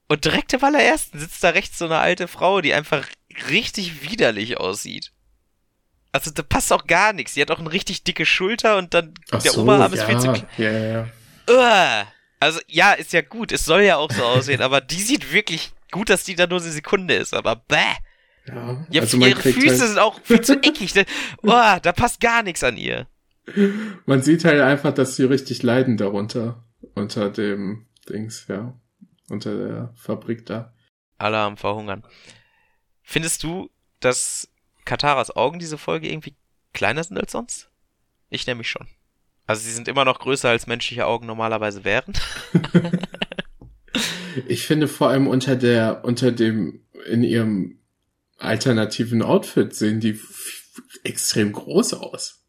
Und 0.09 0.25
direkt 0.25 0.53
im 0.53 0.65
allerersten 0.65 1.21
sitzt 1.21 1.45
da 1.45 1.51
rechts 1.51 1.79
so 1.79 1.85
eine 1.85 1.99
alte 1.99 2.27
Frau, 2.27 2.61
die 2.61 2.75
einfach 2.75 3.07
richtig 3.49 4.03
widerlich 4.11 4.59
aussieht. 4.59 5.13
Also 6.13 6.33
da 6.33 6.43
passt 6.43 6.73
auch 6.73 6.87
gar 6.87 7.13
nichts. 7.13 7.35
Die 7.35 7.41
hat 7.41 7.51
auch 7.53 7.61
eine 7.61 7.71
richtig 7.71 8.03
dicke 8.03 8.27
Schulter 8.27 8.77
und 8.77 8.93
dann 8.95 9.15
Ach 9.31 9.41
der 9.41 9.53
so, 9.53 9.63
Oberarm 9.63 9.93
ist 9.93 10.01
ja, 10.01 10.07
viel 10.07 10.19
zu 10.19 10.33
klein. 10.33 10.47
Ja, 10.59 10.73
ja. 10.73 11.09
Uh, 11.49 12.07
also 12.41 12.61
ja, 12.67 12.93
ist 12.95 13.13
ja 13.13 13.21
gut. 13.21 13.53
Es 13.53 13.65
soll 13.65 13.83
ja 13.83 13.99
auch 13.99 14.11
so 14.11 14.25
aussehen, 14.25 14.63
aber 14.63 14.81
die 14.81 15.01
sieht 15.01 15.33
wirklich 15.33 15.71
gut, 15.93 16.11
dass 16.11 16.25
die 16.25 16.35
da 16.35 16.47
nur 16.47 16.61
eine 16.61 16.71
Sekunde 16.71 17.15
ist. 17.15 17.33
Aber 17.33 17.57
bäh. 17.57 17.77
Ja, 18.55 18.87
ja 18.91 19.01
also 19.03 19.19
ihre 19.19 19.41
Füße 19.41 19.69
halt 19.69 19.79
sind 19.79 19.99
auch 19.99 20.21
viel 20.23 20.41
zu 20.41 20.55
eckig. 20.63 20.95
Oh, 21.43 21.77
da 21.83 21.93
passt 21.93 22.21
gar 22.21 22.43
nichts 22.43 22.63
an 22.65 22.77
ihr. 22.77 23.07
Man 24.07 24.23
sieht 24.23 24.45
halt 24.45 24.61
einfach, 24.61 24.93
dass 24.93 25.17
sie 25.17 25.25
richtig 25.25 25.63
leiden 25.63 25.97
darunter. 25.97 26.65
Unter 26.95 27.31
dem 27.31 27.87
Dings, 28.09 28.47
ja 28.49 28.75
unter 29.31 29.57
der 29.57 29.93
Fabrik 29.95 30.45
da. 30.47 30.75
Alle 31.19 31.39
am 31.39 31.57
Verhungern. 31.57 32.05
Findest 33.03 33.43
du, 33.43 33.71
dass 34.01 34.49
Kataras 34.85 35.35
Augen 35.35 35.59
diese 35.59 35.79
Folge 35.79 36.11
irgendwie 36.11 36.35
kleiner 36.73 37.05
sind 37.05 37.19
als 37.19 37.33
sonst? 37.33 37.71
Ich 38.29 38.47
nämlich 38.47 38.69
schon. 38.69 38.87
Also 39.47 39.63
sie 39.63 39.73
sind 39.73 39.89
immer 39.89 40.05
noch 40.05 40.21
größer 40.21 40.49
als 40.49 40.67
menschliche 40.67 41.07
Augen 41.07 41.27
normalerweise 41.27 41.85
wären. 41.85 42.13
ich 44.49 44.67
finde 44.67 44.89
vor 44.89 45.09
allem 45.09 45.27
unter 45.27 45.57
der, 45.57 46.05
unter 46.05 46.33
dem, 46.33 46.85
in 47.07 47.25
ihrem 47.25 47.80
alternativen 48.41 49.23
Outfit 49.23 49.75
sehen 49.75 50.01
die 50.01 50.21
extrem 51.05 51.53
groß 51.53 51.95
aus. 51.95 52.45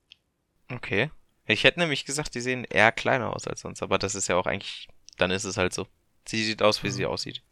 Okay. 0.70 1.12
Ich 1.46 1.64
hätte 1.64 1.80
nämlich 1.80 2.06
gesagt, 2.06 2.34
die 2.34 2.42
sehen 2.42 2.64
eher 2.64 2.92
kleiner 2.92 3.34
aus 3.36 3.48
als 3.48 3.62
sonst, 3.62 3.84
aber 3.84 3.98
das 3.98 4.16
ist 4.16 4.28
ja 4.28 4.38
auch 4.38 4.46
eigentlich, 4.46 4.88
dann 5.18 5.32
ist 5.32 5.44
es 5.44 5.58
halt 5.58 5.74
so. 5.74 5.88
Sie 6.26 6.44
sieht 6.44 6.62
aus, 6.62 6.84
wie 6.84 6.88
ja. 6.88 6.94
sie 6.94 7.06
aussieht. 7.06 7.44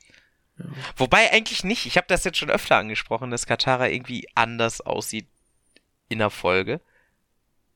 Ja. 0.58 0.66
Wobei 0.96 1.32
eigentlich 1.32 1.64
nicht. 1.64 1.86
Ich 1.86 1.98
habe 1.98 2.08
das 2.08 2.24
jetzt 2.24 2.38
schon 2.38 2.50
öfter 2.50 2.78
angesprochen, 2.78 3.32
dass 3.32 3.46
Katara 3.46 3.90
irgendwie 3.90 4.28
anders 4.36 4.82
aussieht 4.82 5.28
in 6.08 6.20
der 6.20 6.30
Folge. 6.30 6.82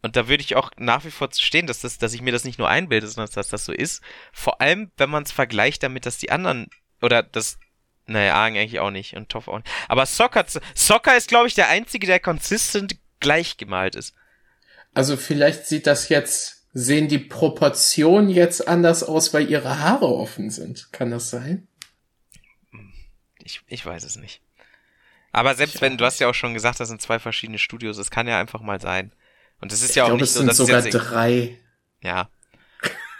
Und 0.01 0.15
da 0.15 0.27
würde 0.27 0.43
ich 0.43 0.55
auch 0.55 0.69
nach 0.77 1.05
wie 1.05 1.11
vor 1.11 1.31
zu 1.31 1.41
stehen, 1.41 1.65
dass, 1.65 1.79
das, 1.79 1.97
dass 1.97 2.13
ich 2.13 2.21
mir 2.21 2.33
das 2.33 2.43
nicht 2.43 2.59
nur 2.59 2.67
einbilde, 2.69 3.07
sondern 3.07 3.33
dass 3.33 3.49
das 3.49 3.65
so 3.65 3.71
ist. 3.71 4.01
Vor 4.33 4.61
allem, 4.61 4.91
wenn 4.97 5.09
man 5.09 5.23
es 5.23 5.31
vergleicht 5.31 5.81
damit, 5.81 6.05
dass 6.05 6.17
die 6.17 6.29
anderen, 6.29 6.67
oder 7.01 7.23
das, 7.23 7.57
naja, 8.05 8.35
Aang 8.35 8.57
eigentlich 8.57 8.79
auch 8.79 8.91
nicht 8.91 9.15
und 9.15 9.29
Toff 9.29 9.47
auch 9.47 9.57
nicht. 9.57 9.69
Aber 9.87 10.05
Soccer, 10.05 10.45
Soccer 10.75 11.15
ist, 11.17 11.27
glaube 11.29 11.47
ich, 11.47 11.55
der 11.55 11.69
einzige, 11.69 12.07
der 12.07 12.19
consistent 12.19 12.97
gleich 13.19 13.57
gemalt 13.57 13.95
ist. 13.95 14.13
Also 14.93 15.17
vielleicht 15.17 15.65
sieht 15.65 15.87
das 15.87 16.09
jetzt, 16.09 16.67
sehen 16.73 17.07
die 17.07 17.19
Proportionen 17.19 18.29
jetzt 18.29 18.67
anders 18.67 19.03
aus, 19.03 19.33
weil 19.33 19.49
ihre 19.49 19.79
Haare 19.79 20.07
offen 20.07 20.49
sind. 20.49 20.91
Kann 20.91 21.11
das 21.11 21.29
sein? 21.29 21.67
Ich, 23.39 23.61
ich 23.67 23.85
weiß 23.85 24.03
es 24.03 24.15
nicht. 24.17 24.41
Aber 25.31 25.55
selbst 25.55 25.81
wenn, 25.81 25.97
du 25.97 26.05
hast 26.05 26.19
ja 26.19 26.29
auch 26.29 26.35
schon 26.35 26.53
gesagt, 26.53 26.79
das 26.79 26.89
sind 26.89 27.01
zwei 27.01 27.19
verschiedene 27.19 27.57
Studios, 27.57 27.97
es 27.97 28.11
kann 28.11 28.27
ja 28.27 28.39
einfach 28.39 28.61
mal 28.61 28.79
sein. 28.79 29.11
Und 29.59 29.71
es 29.71 29.81
ist 29.81 29.91
Ich 29.91 29.95
ja 29.95 30.03
auch 30.03 30.07
glaube, 30.07 30.21
nicht 30.21 30.29
es 30.29 30.33
so, 30.33 30.39
sind 30.39 30.47
dass 30.47 30.57
sogar 30.57 30.79
es 30.79 30.85
jetzt, 30.85 30.93
drei. 30.93 31.57
ja. 32.01 32.29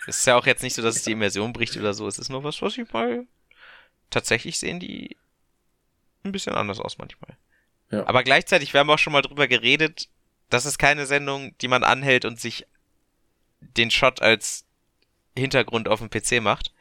Es 0.06 0.18
ist 0.18 0.28
ja 0.28 0.36
auch 0.36 0.46
jetzt 0.46 0.62
nicht 0.64 0.76
so, 0.76 0.82
dass 0.82 0.98
es 0.98 1.04
die 1.04 1.14
Immersion 1.14 1.54
bricht 1.54 1.78
oder 1.78 1.94
so. 1.94 2.08
Es 2.08 2.20
ist 2.20 2.30
nur 2.30 2.44
was, 2.44 2.62
was 2.62 2.78
ich 2.78 2.92
mal, 2.92 3.26
tatsächlich 4.14 4.60
sehen 4.60 4.80
die 4.80 5.18
ein 6.24 6.32
bisschen 6.32 6.54
anders 6.54 6.80
aus 6.80 6.98
manchmal. 6.98 7.38
Ja. 7.92 8.08
Aber 8.08 8.24
gleichzeitig, 8.24 8.74
wir 8.74 8.80
haben 8.80 8.90
auch 8.90 9.00
schon 9.00 9.14
mal 9.14 9.22
drüber 9.22 9.48
geredet, 9.48 10.10
das 10.50 10.66
ist 10.66 10.78
keine 10.78 11.06
Sendung, 11.06 11.58
die 11.60 11.68
man 11.68 11.84
anhält 11.84 12.26
und 12.26 12.40
sich 12.40 12.66
den 13.60 13.92
Shot 13.92 14.22
als 14.22 14.66
Hintergrund 15.38 15.88
auf 15.88 16.00
dem 16.00 16.10
PC 16.10 16.42
macht. 16.42 16.74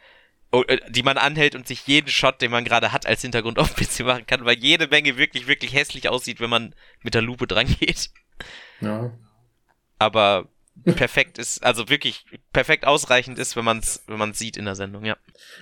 Oh, 0.54 0.62
äh, 0.68 0.78
die 0.90 1.02
man 1.02 1.16
anhält 1.16 1.54
und 1.54 1.66
sich 1.66 1.86
jeden 1.86 2.10
Shot, 2.10 2.42
den 2.42 2.50
man 2.50 2.64
gerade 2.64 2.92
hat, 2.92 3.06
als 3.06 3.22
Hintergrund 3.22 3.58
auf 3.58 3.72
dem 3.72 3.86
PC 3.86 4.00
machen 4.00 4.26
kann, 4.26 4.44
weil 4.44 4.58
jede 4.58 4.86
Menge 4.86 5.16
wirklich, 5.16 5.46
wirklich 5.46 5.72
hässlich 5.72 6.10
aussieht, 6.10 6.40
wenn 6.40 6.50
man 6.50 6.74
mit 7.00 7.14
der 7.14 7.22
Lupe 7.22 7.46
dran 7.46 7.66
geht. 7.80 8.10
Ja. 8.80 9.10
Aber 9.98 10.48
perfekt 10.84 11.38
ist, 11.38 11.64
also 11.64 11.88
wirklich 11.88 12.26
perfekt 12.52 12.86
ausreichend 12.86 13.38
ist, 13.38 13.56
wenn 13.56 13.64
man 13.64 13.78
es 13.78 14.02
wenn 14.06 14.18
man's 14.18 14.38
sieht 14.38 14.56
in 14.56 14.66
der 14.66 14.74
Sendung, 14.74 15.04
ja. 15.04 15.16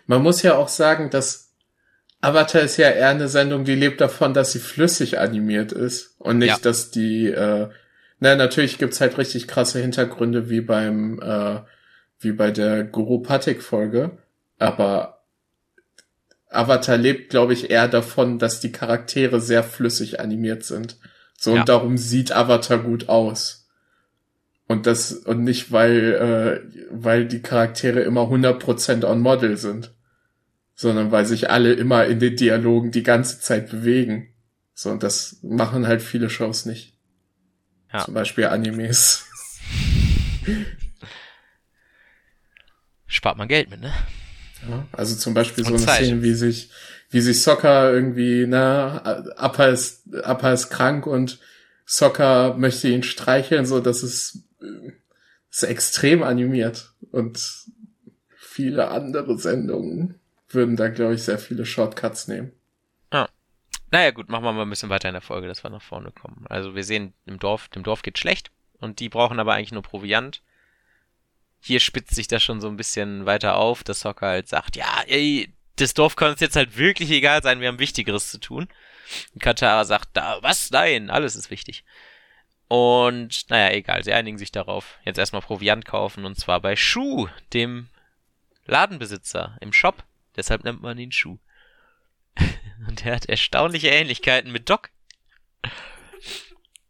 Man 0.06 0.22
muss 0.22 0.42
ja 0.42 0.56
auch 0.56 0.68
sagen, 0.68 1.10
dass 1.10 1.49
Avatar 2.20 2.62
ist 2.62 2.76
ja 2.76 2.90
eher 2.90 3.08
eine 3.08 3.28
Sendung, 3.28 3.64
die 3.64 3.74
lebt 3.74 4.00
davon, 4.00 4.34
dass 4.34 4.52
sie 4.52 4.58
flüssig 4.58 5.18
animiert 5.18 5.72
ist 5.72 6.14
und 6.18 6.38
nicht, 6.38 6.48
Ja. 6.48 6.58
dass 6.60 6.90
die, 6.90 7.28
äh, 7.28 7.68
na 8.18 8.36
natürlich 8.36 8.78
gibt's 8.78 9.00
halt 9.00 9.16
richtig 9.16 9.48
krasse 9.48 9.80
Hintergründe 9.80 10.50
wie 10.50 10.60
beim, 10.60 11.20
äh, 11.22 11.60
wie 12.18 12.32
bei 12.32 12.50
der 12.50 12.84
Guru 12.84 13.20
Patik 13.20 13.62
Folge, 13.62 14.10
aber 14.58 15.22
Avatar 16.50 16.96
lebt, 16.98 17.30
glaube 17.30 17.52
ich, 17.54 17.70
eher 17.70 17.88
davon, 17.88 18.38
dass 18.38 18.60
die 18.60 18.72
Charaktere 18.72 19.40
sehr 19.40 19.62
flüssig 19.62 20.20
animiert 20.20 20.64
sind. 20.64 20.96
So 21.38 21.54
Ja. 21.54 21.60
und 21.60 21.68
darum 21.68 21.96
sieht 21.96 22.32
Avatar 22.32 22.78
gut 22.78 23.08
aus. 23.08 23.68
Und 24.66 24.86
das, 24.86 25.12
und 25.12 25.42
nicht, 25.44 25.72
weil, 25.72 26.12
äh, 26.12 26.84
weil 26.90 27.26
die 27.26 27.40
Charaktere 27.40 28.00
immer 28.00 28.28
100% 28.28 29.04
on 29.04 29.20
Model 29.20 29.56
sind. 29.56 29.92
Sondern 30.80 31.12
weil 31.12 31.26
sich 31.26 31.50
alle 31.50 31.74
immer 31.74 32.06
in 32.06 32.20
den 32.20 32.36
Dialogen 32.36 32.90
die 32.90 33.02
ganze 33.02 33.38
Zeit 33.38 33.70
bewegen. 33.70 34.32
So, 34.72 34.88
und 34.88 35.02
das 35.02 35.36
machen 35.42 35.86
halt 35.86 36.00
viele 36.00 36.30
Shows 36.30 36.64
nicht. 36.64 36.96
Ja. 37.92 38.02
Zum 38.06 38.14
Beispiel 38.14 38.46
Animes. 38.46 39.26
Spart 43.06 43.36
man 43.36 43.46
Geld 43.48 43.68
mit, 43.68 43.82
ne? 43.82 43.92
Ja, 44.70 44.86
also 44.92 45.16
zum 45.16 45.34
Beispiel 45.34 45.64
so 45.64 45.72
Und 45.74 45.76
eine 45.76 45.84
Zeit. 45.84 46.04
Szene, 46.06 46.22
wie 46.22 46.32
sich, 46.32 46.70
wie 47.10 47.20
sich 47.20 47.42
Soccer 47.42 47.92
irgendwie, 47.92 48.46
na, 48.48 49.02
Appa 49.36 49.66
ist, 49.66 50.14
Appa 50.24 50.50
ist 50.50 50.70
krank 50.70 51.06
und 51.06 51.40
Soccer 51.84 52.54
möchte 52.54 52.88
ihn 52.88 53.02
streicheln, 53.02 53.66
so, 53.66 53.80
das 53.80 54.02
ist, 54.02 54.44
ist 55.50 55.62
extrem 55.62 56.22
animiert. 56.22 56.94
Und 57.10 57.66
viele 58.34 58.88
andere 58.88 59.38
Sendungen 59.38 60.14
würden 60.54 60.76
da, 60.76 60.88
glaube 60.88 61.14
ich, 61.14 61.22
sehr 61.22 61.38
viele 61.38 61.64
Shortcuts 61.64 62.28
nehmen. 62.28 62.52
Naja, 63.90 64.12
gut, 64.12 64.28
machen 64.28 64.44
wir 64.44 64.52
mal 64.52 64.62
ein 64.62 64.70
bisschen 64.70 64.88
weiter 64.88 65.08
in 65.08 65.14
der 65.14 65.20
Folge, 65.20 65.48
dass 65.48 65.64
wir 65.64 65.70
nach 65.70 65.82
vorne 65.82 66.12
kommen. 66.12 66.44
Also 66.48 66.74
wir 66.74 66.84
sehen, 66.84 67.12
im 67.26 67.38
Dorf, 67.38 67.68
dem 67.68 67.82
Dorf 67.82 68.02
geht 68.02 68.18
schlecht 68.18 68.50
und 68.78 69.00
die 69.00 69.08
brauchen 69.08 69.40
aber 69.40 69.54
eigentlich 69.54 69.72
nur 69.72 69.82
Proviant. 69.82 70.42
Hier 71.60 71.80
spitzt 71.80 72.14
sich 72.14 72.28
das 72.28 72.42
schon 72.42 72.60
so 72.60 72.68
ein 72.68 72.76
bisschen 72.76 73.26
weiter 73.26 73.56
auf, 73.56 73.82
dass 73.82 74.00
Soccer 74.00 74.28
halt 74.28 74.48
sagt, 74.48 74.76
ja, 74.76 75.02
ey, 75.08 75.52
das 75.76 75.94
Dorf 75.94 76.14
kann 76.14 76.30
uns 76.30 76.40
jetzt 76.40 76.56
halt 76.56 76.78
wirklich 76.78 77.10
egal 77.10 77.42
sein, 77.42 77.60
wir 77.60 77.68
haben 77.68 77.80
Wichtigeres 77.80 78.30
zu 78.30 78.38
tun. 78.38 78.68
Und 79.34 79.42
Katara 79.42 79.84
sagt, 79.84 80.10
da, 80.12 80.38
was? 80.40 80.70
Nein, 80.70 81.10
alles 81.10 81.34
ist 81.34 81.50
wichtig. 81.50 81.84
Und, 82.68 83.50
naja, 83.50 83.74
egal, 83.74 84.04
sie 84.04 84.12
einigen 84.12 84.38
sich 84.38 84.52
darauf. 84.52 84.98
Jetzt 85.04 85.18
erstmal 85.18 85.42
Proviant 85.42 85.84
kaufen 85.84 86.24
und 86.24 86.38
zwar 86.38 86.60
bei 86.60 86.76
Schuh, 86.76 87.28
dem 87.52 87.88
Ladenbesitzer 88.66 89.58
im 89.60 89.72
Shop. 89.72 90.04
Deshalb 90.36 90.64
nennt 90.64 90.82
man 90.82 90.98
ihn 90.98 91.12
Schuh. 91.12 91.38
Und 92.88 93.04
er 93.04 93.14
hat 93.14 93.26
erstaunliche 93.26 93.88
Ähnlichkeiten 93.88 94.52
mit 94.52 94.70
Doc. 94.70 94.90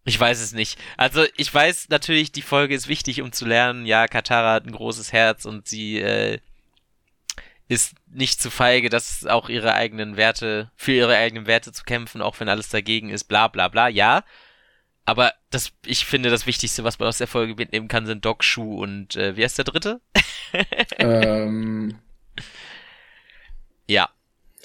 Ich 0.04 0.18
weiß 0.18 0.40
es 0.40 0.52
nicht. 0.52 0.78
Also 0.96 1.24
ich 1.36 1.52
weiß 1.52 1.88
natürlich, 1.90 2.32
die 2.32 2.42
Folge 2.42 2.74
ist 2.74 2.88
wichtig, 2.88 3.20
um 3.22 3.32
zu 3.32 3.46
lernen, 3.46 3.86
ja, 3.86 4.08
Katara 4.08 4.54
hat 4.54 4.66
ein 4.66 4.72
großes 4.72 5.12
Herz 5.12 5.44
und 5.44 5.68
sie 5.68 5.98
äh, 5.98 6.38
ist 7.68 7.94
nicht 8.08 8.40
zu 8.40 8.50
feige, 8.50 8.88
dass 8.88 9.26
auch 9.26 9.48
ihre 9.48 9.74
eigenen 9.74 10.16
Werte, 10.16 10.72
für 10.74 10.92
ihre 10.92 11.16
eigenen 11.16 11.46
Werte 11.46 11.70
zu 11.72 11.84
kämpfen, 11.84 12.22
auch 12.22 12.40
wenn 12.40 12.48
alles 12.48 12.68
dagegen 12.68 13.10
ist, 13.10 13.24
bla 13.24 13.46
bla 13.48 13.68
bla, 13.68 13.88
ja. 13.88 14.24
Aber 15.04 15.32
das, 15.50 15.72
ich 15.84 16.04
finde, 16.04 16.30
das 16.30 16.46
Wichtigste, 16.46 16.82
was 16.82 16.98
man 16.98 17.08
aus 17.08 17.18
der 17.18 17.26
Folge 17.26 17.54
mitnehmen 17.54 17.88
kann, 17.88 18.06
sind 18.06 18.24
Doc, 18.24 18.42
Schuh 18.42 18.82
und 18.82 19.16
äh, 19.16 19.36
wie 19.36 19.44
heißt 19.44 19.58
der 19.58 19.64
dritte? 19.64 20.00
ähm, 20.98 21.98
Ja, 23.90 24.08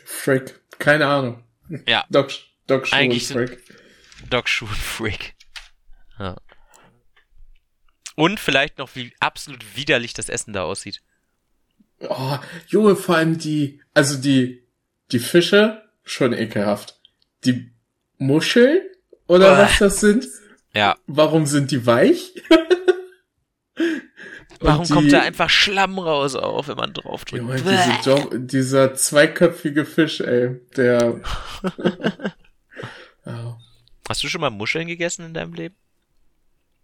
Frick. 0.04 0.62
Keine 0.78 1.08
Ahnung. 1.08 1.44
Ja. 1.88 2.06
Doc, 2.12 2.32
Doc 2.68 2.86
Schuh 2.86 2.96
Eigentlich 2.96 3.28
und 3.32 3.48
Frick. 3.48 3.64
Doc, 4.30 4.48
Schuh 4.48 4.66
und 4.66 4.78
Frick. 4.78 5.34
Ja. 6.20 6.38
Und 8.14 8.40
vielleicht 8.40 8.78
noch, 8.78 8.96
wie 8.96 9.12
absolut 9.20 9.76
widerlich 9.76 10.14
das 10.14 10.30
Essen 10.30 10.54
da 10.54 10.62
aussieht. 10.64 11.02
Oh, 12.02 12.38
Junge, 12.68 12.96
vor 12.96 13.16
allem 13.16 13.40
die, 13.40 13.82
also 13.96 14.18
die, 14.18 14.64
die 15.12 15.20
Fische, 15.20 15.82
schon 16.04 16.32
ekelhaft. 16.32 17.00
Die 17.46 17.72
Muscheln, 18.20 18.80
oder 19.26 19.54
Uah. 19.54 19.64
was 19.64 19.80
das 19.80 20.02
sind? 20.02 20.28
Ja. 20.76 20.98
Warum 21.08 21.48
sind 21.48 21.72
die 21.72 21.88
weich? 21.88 22.32
Warum 24.68 24.86
die- 24.86 24.94
kommt 24.94 25.12
da 25.14 25.22
einfach 25.22 25.50
Schlamm 25.50 25.98
raus 26.00 26.36
auf, 26.36 26.68
wenn 26.68 26.78
man 26.78 26.94
drauf 26.94 27.26
drückt? 27.26 27.42
Junge, 27.44 27.56
diese 27.62 28.40
dieser 28.40 28.94
zweiköpfige 28.96 29.86
Fisch, 29.86 30.22
ey, 30.22 30.60
der, 30.76 31.22
Hast 34.08 34.24
du 34.24 34.28
schon 34.28 34.42
mal 34.42 34.50
Muscheln 34.52 34.88
gegessen 34.88 35.26
in 35.26 35.34
deinem 35.34 35.54
Leben? 35.54 35.76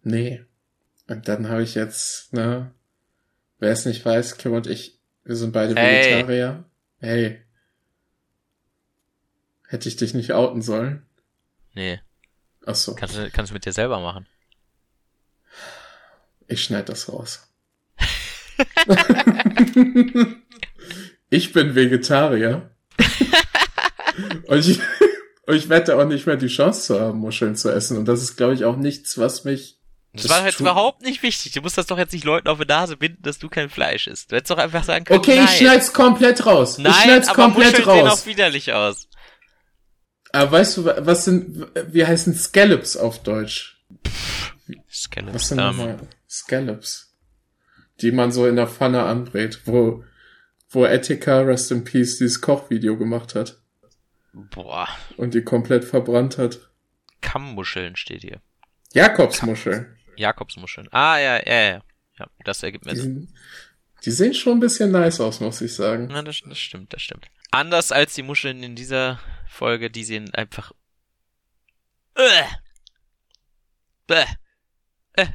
nee. 0.03 0.43
Und 1.07 1.27
dann 1.27 1.49
habe 1.49 1.61
ich 1.63 1.75
jetzt, 1.75 2.31
ne, 2.31 2.73
wer 3.59 3.71
es 3.71 3.85
nicht 3.85 4.05
weiß, 4.05 4.37
Kim 4.37 4.53
und 4.53 4.65
ich, 4.65 4.97
wir 5.25 5.35
sind 5.35 5.51
beide 5.51 5.75
Hey. 5.75 6.05
Vegetarier. 6.13 6.63
Hey. 6.99 7.41
Hätte 9.67 9.89
ich 9.89 9.97
dich 9.97 10.13
nicht 10.13 10.31
outen 10.31 10.61
sollen? 10.61 11.05
Nee. 11.73 11.99
Ach 12.65 12.75
so. 12.75 12.95
Kannst 12.95 13.17
du, 13.17 13.29
kannst 13.31 13.49
du 13.49 13.53
mit 13.55 13.65
dir 13.65 13.73
selber 13.73 13.99
machen. 13.99 14.25
Ich 16.47 16.63
schneide 16.63 16.85
das 16.85 17.09
raus. 17.11 17.50
ich 21.29 21.53
bin 21.53 21.75
Vegetarier. 21.75 22.71
und, 24.47 24.67
ich, 24.67 24.79
und 25.47 25.55
ich 25.55 25.69
wette 25.69 25.97
auch 25.97 26.05
nicht 26.05 26.25
mehr 26.27 26.37
die 26.37 26.47
Chance 26.47 26.81
zu 26.83 26.99
haben, 26.99 27.19
Muscheln 27.19 27.55
zu 27.55 27.69
essen. 27.69 27.97
Und 27.97 28.05
das 28.05 28.21
ist, 28.21 28.35
glaube 28.37 28.53
ich, 28.53 28.65
auch 28.65 28.75
nichts, 28.77 29.17
was 29.17 29.43
mich. 29.43 29.77
Das, 30.13 30.23
Das 30.23 30.31
war 30.31 30.45
jetzt 30.45 30.59
überhaupt 30.59 31.01
nicht 31.03 31.23
wichtig. 31.23 31.53
Du 31.53 31.61
musst 31.61 31.77
das 31.77 31.85
doch 31.85 31.97
jetzt 31.97 32.11
nicht 32.11 32.25
Leuten 32.25 32.49
auf 32.49 32.59
die 32.59 32.65
Nase 32.65 32.97
binden, 32.97 33.21
dass 33.21 33.39
du 33.39 33.47
kein 33.47 33.69
Fleisch 33.69 34.07
isst. 34.07 34.31
Du 34.31 34.35
hättest 34.35 34.51
doch 34.51 34.57
einfach 34.57 34.83
sagen 34.83 35.05
können, 35.05 35.19
Okay, 35.19 35.37
nein. 35.37 35.45
ich 35.49 35.57
schneid's 35.57 35.93
komplett 35.93 36.45
raus. 36.45 36.77
Nein, 36.77 36.91
ich 36.91 36.97
schneid's 37.03 37.29
aber 37.29 37.43
komplett 37.43 37.71
Muscheln 37.79 37.85
sehen 37.97 38.07
raus. 38.07 38.21
auch 38.21 38.25
widerlich 38.25 38.73
aus. 38.73 39.07
Aber 40.33 40.51
weißt 40.51 40.77
du, 40.77 40.85
was 40.85 41.25
sind, 41.25 41.65
wie 41.91 42.05
heißen 42.05 42.33
Scallops 42.35 42.97
auf 42.97 43.23
Deutsch? 43.23 43.77
Scallops. 44.89 45.33
Was 45.35 45.47
sind 45.49 45.99
Scallops? 46.29 47.10
Die 48.01 48.11
man 48.11 48.31
so 48.31 48.47
in 48.47 48.55
der 48.55 48.67
Pfanne 48.67 49.03
anbrät, 49.03 49.61
wo, 49.65 50.03
wo 50.69 50.85
Etika, 50.85 51.41
Rest 51.41 51.71
in 51.71 51.83
Peace, 51.83 52.17
dieses 52.17 52.41
Kochvideo 52.41 52.97
gemacht 52.97 53.35
hat. 53.35 53.61
boah, 54.33 54.87
Und 55.17 55.33
die 55.33 55.43
komplett 55.43 55.83
verbrannt 55.85 56.37
hat. 56.37 56.69
Kammmuscheln 57.21 57.95
steht 57.95 58.21
hier. 58.21 58.41
Jakobsmuscheln. 58.93 59.95
Jakobsmuscheln. 60.17 60.87
Ah, 60.91 61.17
ja, 61.17 61.37
ja, 61.45 61.61
ja. 61.73 61.83
Ja, 62.19 62.27
das 62.43 62.61
ergibt 62.63 62.85
mir 62.85 62.93
Die, 62.93 62.99
Sinn. 62.99 63.33
die 64.03 64.11
sehen 64.11 64.33
schon 64.33 64.57
ein 64.57 64.59
bisschen 64.59 64.91
nice 64.91 65.19
aus, 65.21 65.39
muss 65.39 65.61
ich 65.61 65.73
sagen. 65.73 66.07
Na, 66.11 66.21
das, 66.21 66.41
das 66.45 66.59
stimmt, 66.59 66.93
das 66.93 67.01
stimmt. 67.01 67.27
Anders 67.51 67.91
als 67.91 68.13
die 68.15 68.23
Muscheln 68.23 68.63
in 68.63 68.75
dieser 68.75 69.19
Folge, 69.47 69.89
die 69.89 70.03
sehen 70.03 70.33
einfach. 70.33 70.71
Äh. 72.15 72.43
Äh, 74.07 74.25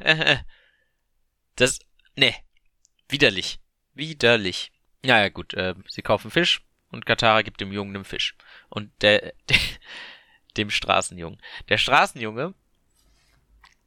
äh, 0.03 0.33
äh. 0.33 0.37
Das. 1.55 1.79
Nee. 2.15 2.35
Widerlich. 3.09 3.59
Widerlich. 3.93 4.71
Ja, 5.03 5.19
ja, 5.19 5.29
gut. 5.29 5.53
Äh, 5.53 5.75
sie 5.87 6.01
kaufen 6.01 6.31
Fisch 6.31 6.61
und 6.91 7.05
Katara 7.05 7.41
gibt 7.41 7.61
dem 7.61 7.71
Jungen 7.71 7.95
einen 7.95 8.05
Fisch. 8.05 8.35
Und 8.69 8.91
der, 9.01 9.33
der 9.49 9.57
dem 10.57 10.69
Straßenjungen. 10.69 11.41
Der 11.69 11.77
Straßenjunge 11.77 12.53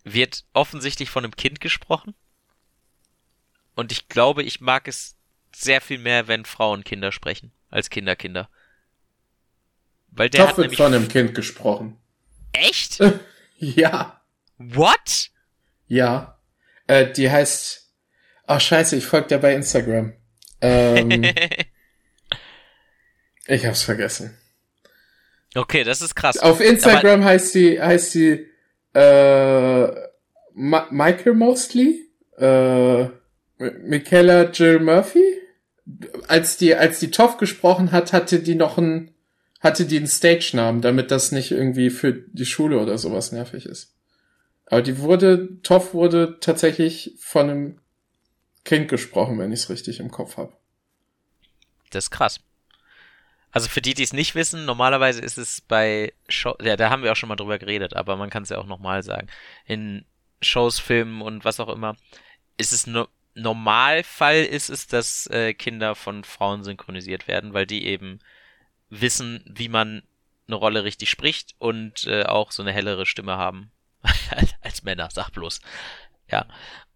wird 0.04 0.44
offensichtlich 0.52 1.10
von 1.10 1.24
einem 1.24 1.36
Kind 1.36 1.60
gesprochen. 1.60 2.14
Und 3.74 3.92
ich 3.92 4.08
glaube, 4.08 4.42
ich 4.42 4.60
mag 4.60 4.88
es 4.88 5.16
sehr 5.52 5.80
viel 5.80 5.98
mehr, 5.98 6.28
wenn 6.28 6.44
Frauen 6.44 6.84
Kinder 6.84 7.12
sprechen, 7.12 7.52
als 7.70 7.90
Kinder 7.90 8.16
Kinder. 8.16 8.48
Weil 10.10 10.30
der 10.30 10.40
Top 10.40 10.50
hat 10.50 10.56
wird 10.58 10.76
von 10.76 10.94
einem 10.94 11.08
Kind 11.08 11.34
gesprochen. 11.34 11.96
Echt? 12.52 13.00
ja. 13.58 14.20
What? 14.58 15.30
Ja. 15.86 16.38
Äh, 16.86 17.12
die 17.12 17.30
heißt. 17.30 17.89
Ach 18.52 18.60
scheiße, 18.60 18.96
ich 18.96 19.06
folge 19.06 19.28
dir 19.28 19.38
bei 19.38 19.54
Instagram. 19.54 20.12
Ähm, 20.60 21.22
ich 23.46 23.64
hab's 23.64 23.84
vergessen. 23.84 24.36
Okay, 25.54 25.84
das 25.84 26.02
ist 26.02 26.16
krass. 26.16 26.36
Auf 26.38 26.60
Instagram 26.60 27.20
Aber 27.20 27.30
heißt 27.30 27.52
sie, 27.52 27.80
heißt 27.80 28.10
sie 28.10 28.48
äh, 28.92 29.86
Ma 30.52 30.88
Michael 30.90 31.34
Mostly, 31.34 32.10
äh, 32.38 33.04
Michaela 33.84 34.50
Jill 34.50 34.80
Murphy. 34.80 35.22
Als 36.26 36.56
die, 36.56 36.74
als 36.74 36.98
die 36.98 37.12
Toff 37.12 37.36
gesprochen 37.36 37.92
hat, 37.92 38.12
hatte 38.12 38.40
die 38.40 38.56
noch 38.56 38.78
einen, 38.78 39.14
hatte 39.60 39.84
die 39.84 39.98
einen 39.98 40.08
Stage-Namen, 40.08 40.80
damit 40.80 41.12
das 41.12 41.30
nicht 41.30 41.52
irgendwie 41.52 41.90
für 41.90 42.14
die 42.14 42.46
Schule 42.46 42.80
oder 42.80 42.98
sowas 42.98 43.30
nervig 43.30 43.66
ist. 43.66 43.94
Aber 44.66 44.82
die 44.82 44.98
wurde, 44.98 45.60
Toff 45.62 45.94
wurde 45.94 46.38
tatsächlich 46.40 47.14
von 47.20 47.48
einem 47.48 47.79
Kind 48.70 48.88
gesprochen, 48.88 49.36
wenn 49.40 49.50
ich 49.50 49.62
es 49.62 49.68
richtig 49.68 49.98
im 49.98 50.12
Kopf 50.12 50.36
habe. 50.36 50.52
Das 51.90 52.04
ist 52.04 52.10
krass. 52.12 52.38
Also 53.50 53.68
für 53.68 53.82
die, 53.82 53.94
die 53.94 54.04
es 54.04 54.12
nicht 54.12 54.36
wissen, 54.36 54.64
normalerweise 54.64 55.20
ist 55.20 55.38
es 55.38 55.60
bei 55.60 56.12
Show, 56.28 56.54
ja, 56.62 56.76
da 56.76 56.88
haben 56.88 57.02
wir 57.02 57.10
auch 57.10 57.16
schon 57.16 57.28
mal 57.28 57.34
drüber 57.34 57.58
geredet, 57.58 57.96
aber 57.96 58.16
man 58.16 58.30
kann 58.30 58.44
es 58.44 58.50
ja 58.50 58.58
auch 58.58 58.66
nochmal 58.66 59.02
sagen. 59.02 59.26
In 59.64 60.04
Shows, 60.40 60.78
Filmen 60.78 61.20
und 61.20 61.44
was 61.44 61.58
auch 61.58 61.68
immer, 61.68 61.96
ist 62.58 62.72
es 62.72 62.86
nur 62.86 63.08
Normalfall 63.34 64.44
ist 64.44 64.70
es, 64.70 64.86
dass 64.86 65.26
äh, 65.26 65.52
Kinder 65.52 65.96
von 65.96 66.22
Frauen 66.22 66.62
synchronisiert 66.62 67.26
werden, 67.26 67.52
weil 67.52 67.66
die 67.66 67.86
eben 67.86 68.20
wissen, 68.88 69.42
wie 69.48 69.68
man 69.68 70.04
eine 70.46 70.54
Rolle 70.54 70.84
richtig 70.84 71.10
spricht 71.10 71.56
und 71.58 72.06
äh, 72.06 72.22
auch 72.22 72.52
so 72.52 72.62
eine 72.62 72.72
hellere 72.72 73.04
Stimme 73.04 73.36
haben 73.36 73.72
als 74.60 74.84
Männer, 74.84 75.08
sag 75.10 75.30
bloß. 75.30 75.60
Ja. 76.30 76.46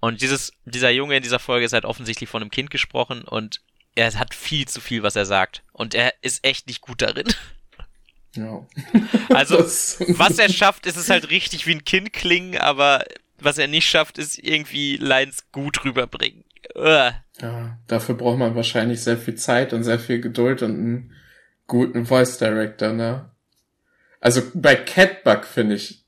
Und 0.00 0.20
dieses, 0.20 0.52
dieser 0.64 0.90
Junge 0.90 1.16
in 1.16 1.22
dieser 1.22 1.38
Folge 1.38 1.64
ist 1.64 1.72
halt 1.72 1.84
offensichtlich 1.84 2.28
von 2.28 2.42
einem 2.42 2.50
Kind 2.50 2.70
gesprochen 2.70 3.22
und 3.22 3.60
er 3.94 4.12
hat 4.14 4.34
viel 4.34 4.66
zu 4.66 4.80
viel, 4.80 5.02
was 5.02 5.16
er 5.16 5.24
sagt. 5.24 5.62
Und 5.72 5.94
er 5.94 6.12
ist 6.20 6.44
echt 6.44 6.66
nicht 6.66 6.80
gut 6.80 7.02
darin. 7.02 7.26
Ja. 8.34 8.66
Also, 9.30 9.58
was 9.58 10.38
er 10.38 10.48
schafft, 10.48 10.86
ist 10.86 10.96
es 10.96 11.10
halt 11.10 11.30
richtig 11.30 11.66
wie 11.66 11.74
ein 11.74 11.84
Kind 11.84 12.12
klingen, 12.12 12.56
aber 12.58 13.04
was 13.38 13.58
er 13.58 13.66
nicht 13.66 13.88
schafft, 13.88 14.18
ist 14.18 14.38
irgendwie 14.38 14.96
Lines 14.96 15.50
gut 15.50 15.84
rüberbringen. 15.84 16.44
Uah. 16.74 17.14
Ja, 17.40 17.78
dafür 17.86 18.14
braucht 18.14 18.38
man 18.38 18.54
wahrscheinlich 18.54 19.02
sehr 19.02 19.18
viel 19.18 19.34
Zeit 19.34 19.72
und 19.72 19.82
sehr 19.82 19.98
viel 19.98 20.20
Geduld 20.20 20.62
und 20.62 20.70
einen 20.70 21.12
guten 21.66 22.06
Voice 22.06 22.38
Director, 22.38 22.92
ne? 22.92 23.30
Also 24.20 24.42
bei 24.54 24.76
Catbug 24.76 25.44
finde 25.44 25.74
ich 25.74 26.04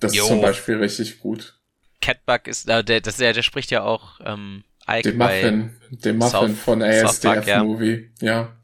das 0.00 0.14
jo. 0.14 0.26
zum 0.26 0.40
Beispiel 0.40 0.76
richtig 0.76 1.20
gut. 1.20 1.57
Catbug 2.00 2.46
ist, 2.46 2.68
äh, 2.68 2.84
der, 2.84 3.00
das, 3.00 3.16
der, 3.16 3.32
der 3.32 3.42
spricht 3.42 3.70
ja 3.70 3.82
auch 3.82 4.20
ähm, 4.24 4.64
Ike 4.88 5.10
den 5.10 5.18
Muffin, 5.18 5.76
den 5.90 6.16
Muffin 6.16 6.30
South, 6.30 6.58
von 6.58 6.82
ASDF 6.82 7.62
Movie, 7.62 8.10
ja. 8.20 8.56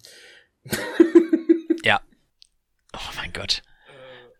ja. 1.85 2.01
Oh 2.95 3.11
mein 3.17 3.33
Gott. 3.33 3.63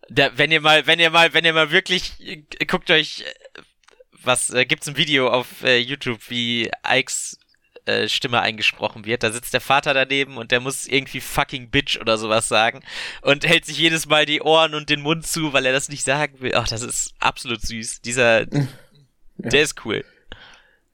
Da, 0.09 0.31
wenn 0.37 0.51
ihr 0.51 0.61
mal, 0.61 0.85
wenn 0.87 0.99
ihr 0.99 1.09
mal, 1.09 1.33
wenn 1.33 1.45
ihr 1.45 1.53
mal 1.53 1.71
wirklich 1.71 2.13
guckt 2.67 2.91
euch 2.91 3.25
was 4.25 4.49
äh, 4.51 4.65
gibt's 4.65 4.87
ein 4.87 4.97
Video 4.97 5.29
auf 5.29 5.63
äh, 5.63 5.77
YouTube, 5.77 6.29
wie 6.29 6.71
Ikes 6.87 7.37
äh, 7.85 8.07
Stimme 8.07 8.41
eingesprochen 8.41 9.05
wird. 9.05 9.23
Da 9.23 9.31
sitzt 9.31 9.53
der 9.53 9.61
Vater 9.61 9.93
daneben 9.93 10.37
und 10.37 10.51
der 10.51 10.59
muss 10.59 10.87
irgendwie 10.87 11.21
fucking 11.21 11.69
Bitch 11.69 11.97
oder 11.99 12.17
sowas 12.17 12.47
sagen 12.47 12.81
und 13.21 13.45
hält 13.45 13.65
sich 13.65 13.77
jedes 13.77 14.07
Mal 14.07 14.25
die 14.25 14.41
Ohren 14.41 14.73
und 14.73 14.89
den 14.89 15.01
Mund 15.01 15.27
zu, 15.27 15.53
weil 15.53 15.65
er 15.65 15.73
das 15.73 15.89
nicht 15.89 16.03
sagen 16.03 16.39
will. 16.39 16.53
Ach, 16.55 16.67
das 16.67 16.81
ist 16.81 17.13
absolut 17.19 17.61
süß. 17.61 18.01
Dieser, 18.01 18.45
ja. 19.37 19.49
der 19.49 19.61
ist 19.61 19.85
cool. 19.85 20.03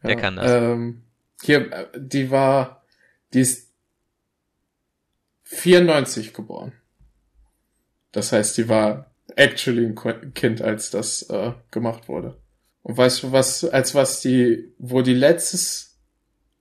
Der 0.04 0.12
ja, 0.12 0.16
kann 0.16 0.36
das. 0.36 0.52
Ähm, 0.52 1.04
hier, 1.42 1.90
die 1.96 2.32
war, 2.32 2.84
die 3.34 3.42
ist 3.42 3.72
94 5.44 6.34
geboren. 6.34 6.74
Das 8.12 8.32
heißt, 8.32 8.58
die 8.58 8.70
war 8.70 9.12
actually 9.36 9.86
ein 9.86 10.34
Kind, 10.34 10.62
als 10.62 10.90
das 10.90 11.24
äh, 11.24 11.54
gemacht 11.72 12.08
wurde. 12.08 12.38
Und 12.84 12.98
weißt 12.98 13.24
du, 13.24 13.32
was, 13.32 13.64
als 13.64 13.96
was 13.96 14.22
die, 14.22 14.74
wo 14.78 15.02
die 15.02 15.14
letztes, 15.14 15.98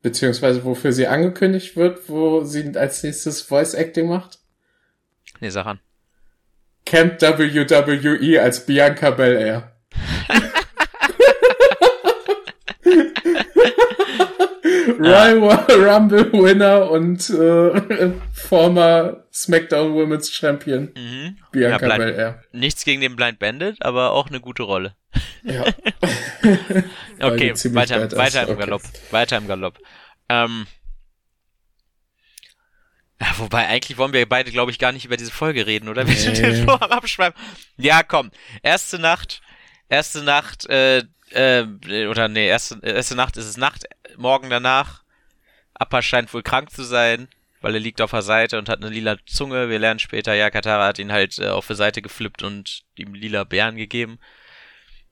beziehungsweise 0.03 0.65
wofür 0.65 0.93
sie 0.93 1.07
angekündigt 1.07 1.77
wird, 1.77 2.09
wo 2.09 2.45
sie 2.45 2.77
als 2.77 3.03
nächstes 3.03 3.43
Voice 3.43 3.75
Acting 3.75 4.09
macht? 4.09 4.39
Nee, 5.41 5.51
sag 5.51 5.67
an. 5.67 5.81
Camp 6.85 7.21
WWE 7.21 8.43
als 8.43 8.67
Bianca 8.67 9.11
Belair. 9.11 9.77
Royal 14.99 15.39
Rumble 15.39 16.33
Winner 16.33 16.91
und 16.91 17.31
äh, 17.31 18.13
former 18.33 19.25
SmackDown 19.33 19.95
Women's 19.95 20.33
Champion 20.33 20.93
mhm. 20.97 21.39
Bianca 21.53 21.87
ja, 21.87 21.97
Belair. 21.97 22.43
Nichts 22.53 22.85
gegen 22.85 23.01
den 23.01 23.17
Blind 23.17 23.39
Bandit, 23.39 23.77
aber 23.81 24.13
auch 24.13 24.29
eine 24.29 24.41
gute 24.41 24.63
Rolle. 24.63 24.95
Ja. 25.43 25.65
okay, 27.21 27.55
weiter, 27.75 28.13
weiter 28.13 28.43
im 28.45 28.51
okay. 28.51 28.61
Galopp. 28.61 28.83
Weiter 29.11 29.39
im 29.39 29.49
Galopp. 29.49 29.79
Ähm, 30.29 30.67
ja, 33.21 33.27
wobei, 33.37 33.67
eigentlich 33.67 33.99
wollen 33.99 34.13
wir 34.13 34.27
beide, 34.27 34.51
glaube 34.51 34.71
ich, 34.71 34.79
gar 34.79 34.93
nicht 34.93 35.05
über 35.05 35.17
diese 35.17 35.31
Folge 35.31 35.67
reden, 35.67 35.89
oder? 35.89 36.07
Wir 36.07 36.17
sind 36.17 36.69
Abschreiben. 36.69 37.39
Ja, 37.77 38.03
komm. 38.03 38.31
Erste 38.63 38.99
Nacht, 38.99 39.43
erste 39.91 40.23
Nacht, 40.23 40.67
äh, 40.71 41.05
äh, 41.31 41.67
oder 42.07 42.29
nee, 42.29 42.49
erste, 42.49 42.81
erste 42.83 43.17
Nacht 43.17 43.37
ist 43.37 43.47
es 43.47 43.57
Nacht, 43.57 43.85
morgen 44.17 44.49
danach. 44.49 45.03
Appa 45.75 46.03
scheint 46.03 46.33
wohl 46.33 46.43
krank 46.43 46.71
zu 46.71 46.85
sein, 46.85 47.29
weil 47.61 47.75
er 47.75 47.81
liegt 47.81 48.01
auf 48.01 48.11
der 48.11 48.23
Seite 48.23 48.59
und 48.59 48.69
hat 48.69 48.83
eine 48.83 48.93
lila 48.93 49.17
Zunge. 49.27 49.69
Wir 49.69 49.79
lernen 49.79 50.01
später, 50.01 50.35
ja, 50.35 50.51
Katara 50.51 50.87
hat 50.87 50.99
ihn 50.99 51.13
halt 51.13 51.39
äh, 51.39 51.49
auf 51.49 51.67
der 51.67 51.77
Seite 51.77 52.03
geflippt 52.03 52.43
und 52.43 52.83
ihm 52.97 53.15
lila 53.15 53.45
Bären 53.45 53.77
gegeben. 53.77 54.19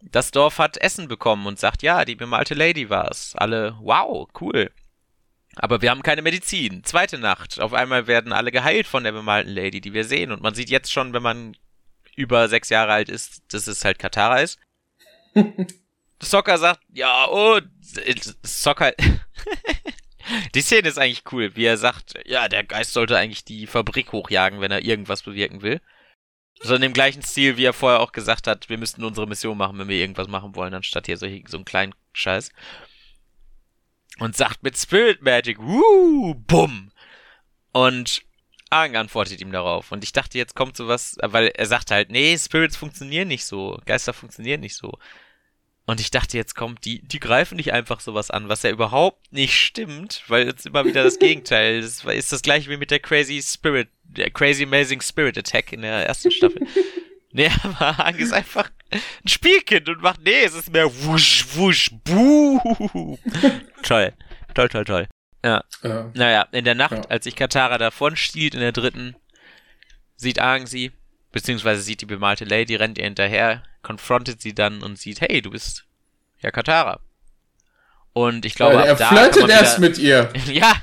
Das 0.01 0.31
Dorf 0.31 0.59
hat 0.59 0.77
Essen 0.77 1.09
bekommen 1.09 1.47
und 1.47 1.59
sagt, 1.59 1.83
ja, 1.83 2.05
die 2.05 2.15
bemalte 2.15 2.55
Lady 2.55 2.89
war's. 2.89 3.35
Alle, 3.37 3.77
wow, 3.81 4.29
cool. 4.41 4.71
Aber 5.57 5.83
wir 5.83 5.91
haben 5.91 6.03
keine 6.03 6.23
Medizin. 6.23 6.85
Zweite 6.85 7.19
Nacht. 7.19 7.61
Auf 7.61 7.73
einmal 7.73 8.07
werden 8.07 8.33
alle 8.33 8.53
geheilt 8.53 8.87
von 8.87 9.03
der 9.03 9.11
bemalten 9.11 9.53
Lady, 9.53 9.81
die 9.81 9.93
wir 9.93 10.05
sehen. 10.05 10.31
Und 10.31 10.41
man 10.41 10.55
sieht 10.55 10.71
jetzt 10.71 10.93
schon, 10.93 11.13
wenn 11.15 11.23
man 11.23 11.57
über 12.15 12.49
sechs 12.49 12.69
Jahre 12.69 12.93
alt 12.93 13.09
ist, 13.09 13.43
dass 13.53 13.67
es 13.67 13.85
halt 13.85 13.99
Katara 13.99 14.39
ist. 14.41 14.61
Soccer 16.21 16.59
sagt, 16.59 16.81
ja, 16.93 17.29
oh, 17.29 17.61
Soccer. 18.43 18.93
die 20.55 20.61
Szene 20.61 20.89
ist 20.89 20.99
eigentlich 20.99 21.25
cool, 21.33 21.55
wie 21.57 21.65
er 21.65 21.77
sagt, 21.77 22.15
ja, 22.27 22.49
der 22.49 22.65
Geist 22.65 22.93
sollte 22.93 23.17
eigentlich 23.17 23.45
die 23.45 23.67
Fabrik 23.67 24.13
hochjagen, 24.13 24.61
wenn 24.61 24.71
er 24.71 24.85
irgendwas 24.85 25.23
bewirken 25.23 25.63
will. 25.63 25.81
So 26.61 26.75
in 26.75 26.83
dem 26.83 26.93
gleichen 26.93 27.23
Stil, 27.23 27.57
wie 27.57 27.65
er 27.65 27.73
vorher 27.73 28.01
auch 28.01 28.13
gesagt 28.13 28.49
hat, 28.49 28.69
wir 28.69 28.79
müssten 28.79 29.05
unsere 29.05 29.29
Mission 29.29 29.57
machen, 29.57 29.79
wenn 29.79 29.89
wir 29.89 29.97
irgendwas 29.97 30.27
machen 30.27 30.57
wollen, 30.57 30.75
anstatt 30.75 31.07
hier 31.07 31.17
so, 31.17 31.27
so 31.47 31.57
einen 31.57 31.65
kleinen 31.65 31.95
Scheiß. 32.13 32.51
Und 34.19 34.37
sagt 34.37 34.65
mit 34.65 34.77
Spirit 34.77 35.23
Magic, 35.23 35.59
wuh, 35.61 36.35
bumm. 36.35 36.91
Und 37.71 38.23
Aang 38.71 38.97
antwortet 38.97 39.41
ihm 39.41 39.53
darauf. 39.53 39.93
Und 39.93 40.05
ich 40.05 40.13
dachte, 40.13 40.39
jetzt 40.39 40.55
kommt 40.55 40.77
sowas, 40.77 41.17
weil 41.23 41.49
er 41.49 41.67
sagt 41.67 41.91
halt, 41.91 42.11
nee, 42.11 42.37
Spirits 42.37 42.77
funktionieren 42.77 43.29
nicht 43.29 43.45
so, 43.45 43.79
Geister 43.87 44.13
funktionieren 44.13 44.61
nicht 44.61 44.77
so. 44.77 44.93
Und 45.87 46.01
ich 46.01 46.11
dachte, 46.11 46.37
jetzt 46.37 46.55
kommt, 46.55 46.85
die, 46.85 47.01
die 47.01 47.19
greifen 47.19 47.57
nicht 47.57 47.73
einfach 47.73 48.01
sowas 48.01 48.31
an, 48.31 48.51
was 48.51 48.63
ja 48.63 48.69
überhaupt 48.69 49.33
nicht 49.33 49.55
stimmt, 49.55 50.23
weil 50.29 50.47
jetzt 50.47 50.67
immer 50.67 50.85
wieder 50.85 51.03
das 51.03 51.19
Gegenteil. 51.19 51.81
Das 51.81 52.05
ist 52.05 52.31
das 52.31 52.43
gleiche 52.43 52.69
wie 52.69 52.77
mit 52.77 52.91
der 52.91 53.01
Crazy 53.01 53.41
Spirit, 53.43 53.89
der 54.05 54.31
Crazy 54.31 54.65
Amazing 54.65 55.01
Spirit 55.01 55.39
Attack 55.39 55.73
in 55.73 55.81
der 55.81 56.07
ersten 56.07 56.31
Staffel. 56.31 56.67
nee, 57.33 57.51
aber 57.63 57.97
Hang 57.97 58.17
ist 58.17 58.35
einfach 58.35 58.71
ein 58.91 59.29
Spielkind 59.29 59.89
und 59.89 60.03
macht, 60.03 60.21
nee, 60.23 60.43
es 60.45 60.55
ist 60.55 60.71
mehr 60.71 60.91
wusch, 61.05 61.47
wusch, 61.55 61.91
buh. 62.05 63.17
toll. 63.83 64.13
Toll, 64.53 64.69
toll, 64.69 64.85
toll. 64.85 65.09
Ja. 65.49 65.65
ja. 65.83 66.11
Naja, 66.15 66.43
in 66.53 66.65
der 66.65 66.75
Nacht, 66.75 66.93
ja. 66.93 67.05
als 67.09 67.25
sich 67.25 67.37
Katara 67.37 67.79
davon 67.79 68.17
stiehlt 68.17 68.55
in 68.55 68.61
der 68.61 68.73
dritten, 68.73 69.17
sieht 70.17 70.41
Aang 70.41 70.67
sie, 70.67 70.93
beziehungsweise 71.33 71.81
sieht 71.81 72.03
die 72.03 72.07
bemalte 72.07 72.45
Lady, 72.45 72.77
rennt 72.77 72.99
ihr 72.99 73.05
hinterher, 73.05 73.63
konfrontet 73.83 74.43
sie 74.43 74.55
dann 74.55 74.83
und 74.83 74.99
sieht, 74.99 75.21
hey, 75.21 75.41
du 75.41 75.51
bist 75.51 75.87
ja 76.41 76.51
Katara. 76.51 77.01
Und 78.13 78.45
ich 78.45 78.55
glaube, 78.55 78.75
ja, 78.75 78.85
er 78.85 78.97
flirtet 78.97 79.49
erst 79.49 79.79
mit 79.79 79.97
ihr. 79.97 80.33
ja. 80.47 80.75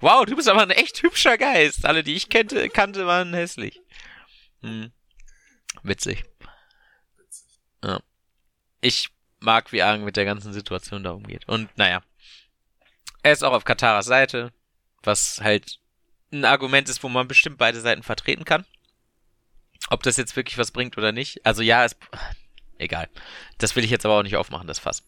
Wow, 0.00 0.26
du 0.26 0.36
bist 0.36 0.48
aber 0.48 0.62
ein 0.62 0.70
echt 0.70 1.02
hübscher 1.02 1.38
Geist. 1.38 1.86
Alle, 1.86 2.02
die 2.02 2.14
ich 2.14 2.28
kannte, 2.28 2.68
kannte, 2.68 3.06
waren 3.06 3.32
hässlich. 3.32 3.80
Hm. 4.60 4.92
Witzig. 5.82 6.24
Ja. 7.82 8.00
ich 8.80 9.08
mag, 9.40 9.72
wie 9.72 9.82
Aang 9.82 10.04
mit 10.04 10.16
der 10.16 10.24
ganzen 10.24 10.52
Situation 10.52 11.02
da 11.02 11.12
umgeht. 11.12 11.48
Und 11.48 11.76
naja, 11.76 12.02
er 13.22 13.32
ist 13.32 13.44
auch 13.44 13.52
auf 13.52 13.64
Kataras 13.64 14.06
Seite, 14.06 14.52
was 15.02 15.40
halt 15.40 15.78
ein 16.32 16.44
Argument 16.44 16.88
ist, 16.88 17.02
wo 17.02 17.08
man 17.08 17.28
bestimmt 17.28 17.58
beide 17.58 17.80
Seiten 17.80 18.02
vertreten 18.02 18.44
kann. 18.44 18.64
Ob 19.90 20.02
das 20.02 20.16
jetzt 20.16 20.36
wirklich 20.36 20.58
was 20.58 20.70
bringt 20.70 20.96
oder 20.96 21.12
nicht. 21.12 21.44
Also 21.44 21.62
ja, 21.62 21.84
es, 21.84 21.96
egal. 22.78 23.08
Das 23.58 23.76
will 23.76 23.84
ich 23.84 23.90
jetzt 23.90 24.06
aber 24.06 24.18
auch 24.18 24.22
nicht 24.22 24.36
aufmachen, 24.36 24.66
das 24.66 24.78
Fass. 24.78 25.02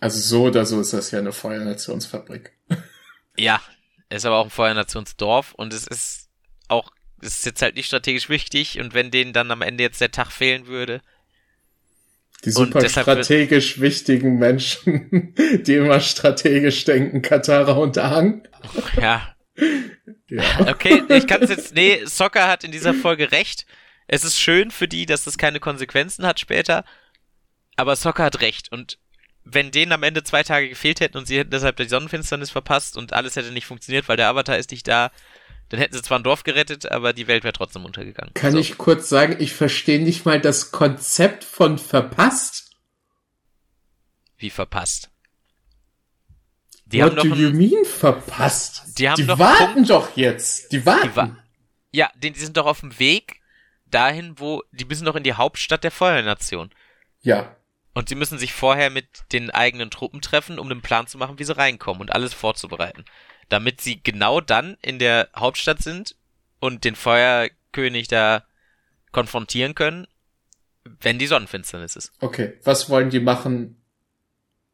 Also 0.00 0.20
so 0.20 0.44
oder 0.44 0.66
so 0.66 0.80
ist 0.80 0.92
das 0.92 1.10
ja 1.10 1.18
eine 1.18 1.32
Feuernationsfabrik. 1.32 2.52
Ja, 3.40 3.62
ist 4.08 4.26
aber 4.26 4.38
auch 4.38 4.46
ein 4.46 4.50
Feuernationsdorf 4.50 5.54
und 5.54 5.72
es 5.72 5.86
ist 5.86 6.28
auch, 6.66 6.90
es 7.22 7.38
ist 7.38 7.46
jetzt 7.46 7.62
halt 7.62 7.76
nicht 7.76 7.86
strategisch 7.86 8.28
wichtig 8.28 8.80
und 8.80 8.94
wenn 8.94 9.12
denen 9.12 9.32
dann 9.32 9.52
am 9.52 9.62
Ende 9.62 9.84
jetzt 9.84 10.00
der 10.00 10.10
Tag 10.10 10.32
fehlen 10.32 10.66
würde. 10.66 11.02
Die 12.44 12.50
super 12.50 12.88
strategisch 12.88 13.80
wichtigen 13.80 14.38
Menschen, 14.38 15.34
die 15.66 15.74
immer 15.74 16.00
strategisch 16.00 16.84
denken, 16.84 17.22
Katara 17.22 17.72
und 17.72 17.98
Ahn. 17.98 18.46
Ja. 19.00 19.34
ja. 20.28 20.42
Okay, 20.68 21.02
ich 21.08 21.26
kann 21.26 21.42
es 21.42 21.50
jetzt, 21.50 21.74
nee, 21.74 22.04
Soccer 22.04 22.48
hat 22.48 22.64
in 22.64 22.72
dieser 22.72 22.94
Folge 22.94 23.32
recht. 23.32 23.66
Es 24.06 24.24
ist 24.24 24.38
schön 24.38 24.70
für 24.70 24.88
die, 24.88 25.06
dass 25.06 25.24
das 25.24 25.38
keine 25.38 25.60
Konsequenzen 25.60 26.26
hat 26.26 26.40
später. 26.40 26.84
Aber 27.76 27.96
Soccer 27.96 28.24
hat 28.24 28.40
recht 28.40 28.70
und 28.72 28.98
wenn 29.44 29.70
denen 29.70 29.92
am 29.92 30.02
Ende 30.02 30.22
zwei 30.24 30.42
Tage 30.42 30.68
gefehlt 30.68 31.00
hätten 31.00 31.16
und 31.16 31.26
sie 31.26 31.38
hätten 31.38 31.50
deshalb 31.50 31.76
die 31.76 31.88
Sonnenfinsternis 31.88 32.50
verpasst 32.50 32.98
und 32.98 33.14
alles 33.14 33.36
hätte 33.36 33.50
nicht 33.50 33.66
funktioniert, 33.66 34.08
weil 34.08 34.18
der 34.18 34.28
Avatar 34.28 34.58
ist 34.58 34.70
nicht 34.70 34.86
da, 34.86 35.10
dann 35.68 35.80
hätten 35.80 35.94
sie 35.94 36.02
zwar 36.02 36.18
ein 36.18 36.24
Dorf 36.24 36.44
gerettet, 36.44 36.90
aber 36.90 37.12
die 37.12 37.26
Welt 37.26 37.44
wäre 37.44 37.52
trotzdem 37.52 37.84
untergegangen. 37.84 38.32
Kann 38.34 38.52
so. 38.52 38.58
ich 38.58 38.78
kurz 38.78 39.08
sagen, 39.08 39.36
ich 39.38 39.52
verstehe 39.52 40.02
nicht 40.02 40.24
mal 40.24 40.40
das 40.40 40.70
Konzept 40.70 41.44
von 41.44 41.78
verpasst? 41.78 42.70
Wie 44.38 44.50
verpasst? 44.50 45.10
Die 46.86 47.02
What 47.02 47.18
haben 47.18 47.30
do 47.30 47.36
you 47.36 47.50
mean 47.50 47.84
verpasst? 47.84 48.98
Die, 48.98 49.08
haben 49.08 49.20
die 49.20 49.28
warten 49.28 49.84
doch 49.84 50.16
jetzt. 50.16 50.72
Die 50.72 50.86
warten. 50.86 51.08
Die 51.08 51.16
wa 51.16 51.36
ja, 51.92 52.10
die, 52.16 52.30
die 52.30 52.40
sind 52.40 52.56
doch 52.56 52.66
auf 52.66 52.80
dem 52.80 52.98
Weg 52.98 53.40
dahin, 53.86 54.38
wo 54.38 54.62
die 54.72 54.84
müssen 54.84 55.04
doch 55.04 55.16
in 55.16 55.22
die 55.22 55.34
Hauptstadt 55.34 55.84
der 55.84 55.90
Feuernation. 55.90 56.70
Ja. 57.20 57.56
Und 57.94 58.08
sie 58.08 58.14
müssen 58.14 58.38
sich 58.38 58.52
vorher 58.52 58.90
mit 58.90 59.06
den 59.32 59.50
eigenen 59.50 59.90
Truppen 59.90 60.20
treffen, 60.20 60.58
um 60.58 60.70
einen 60.70 60.82
Plan 60.82 61.06
zu 61.06 61.18
machen, 61.18 61.38
wie 61.38 61.44
sie 61.44 61.56
reinkommen 61.56 62.00
und 62.00 62.12
alles 62.12 62.32
vorzubereiten. 62.32 63.04
Damit 63.48 63.80
sie 63.80 64.02
genau 64.02 64.40
dann 64.40 64.76
in 64.82 64.98
der 64.98 65.28
Hauptstadt 65.34 65.82
sind 65.82 66.16
und 66.60 66.84
den 66.84 66.96
Feuerkönig 66.96 68.08
da 68.08 68.44
konfrontieren 69.12 69.74
können, 69.74 70.06
wenn 71.00 71.18
die 71.18 71.26
Sonnenfinsternis 71.26 71.96
ist. 71.96 72.12
Okay, 72.20 72.54
was 72.64 72.90
wollen 72.90 73.10
die 73.10 73.20
machen? 73.20 73.80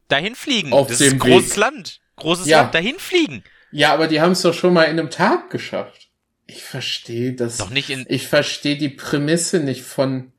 Dahin 0.07 0.35
fliegen. 0.35 0.73
Auf 0.73 0.87
das 0.87 0.99
dem 0.99 1.13
ist 1.13 1.19
großes 1.19 1.51
Weg. 1.51 1.57
Land. 1.57 2.01
Großes 2.17 2.47
ja. 2.47 2.61
Land, 2.61 2.75
dahin 2.75 2.99
fliegen. 2.99 3.43
Ja, 3.71 3.93
aber 3.93 4.07
die 4.07 4.21
haben 4.21 4.31
es 4.31 4.41
doch 4.41 4.53
schon 4.53 4.73
mal 4.73 4.83
in 4.83 4.99
einem 4.99 5.09
Tag 5.09 5.49
geschafft. 5.49 6.09
Ich 6.47 6.63
verstehe 6.63 7.33
das. 7.33 7.57
Doch 7.57 7.71
nicht 7.71 7.89
in. 7.89 8.05
Ich 8.07 8.27
verstehe 8.27 8.77
die 8.77 8.89
Prämisse 8.89 9.59
nicht 9.59 9.81
von 9.81 10.31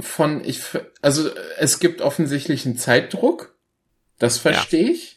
von, 0.00 0.44
ich, 0.44 0.60
also 1.02 1.30
es 1.58 1.78
gibt 1.78 2.00
offensichtlich 2.00 2.66
einen 2.66 2.76
Zeitdruck, 2.76 3.56
das 4.18 4.38
verstehe 4.38 4.86
ja. 4.86 4.92
ich. 4.92 5.15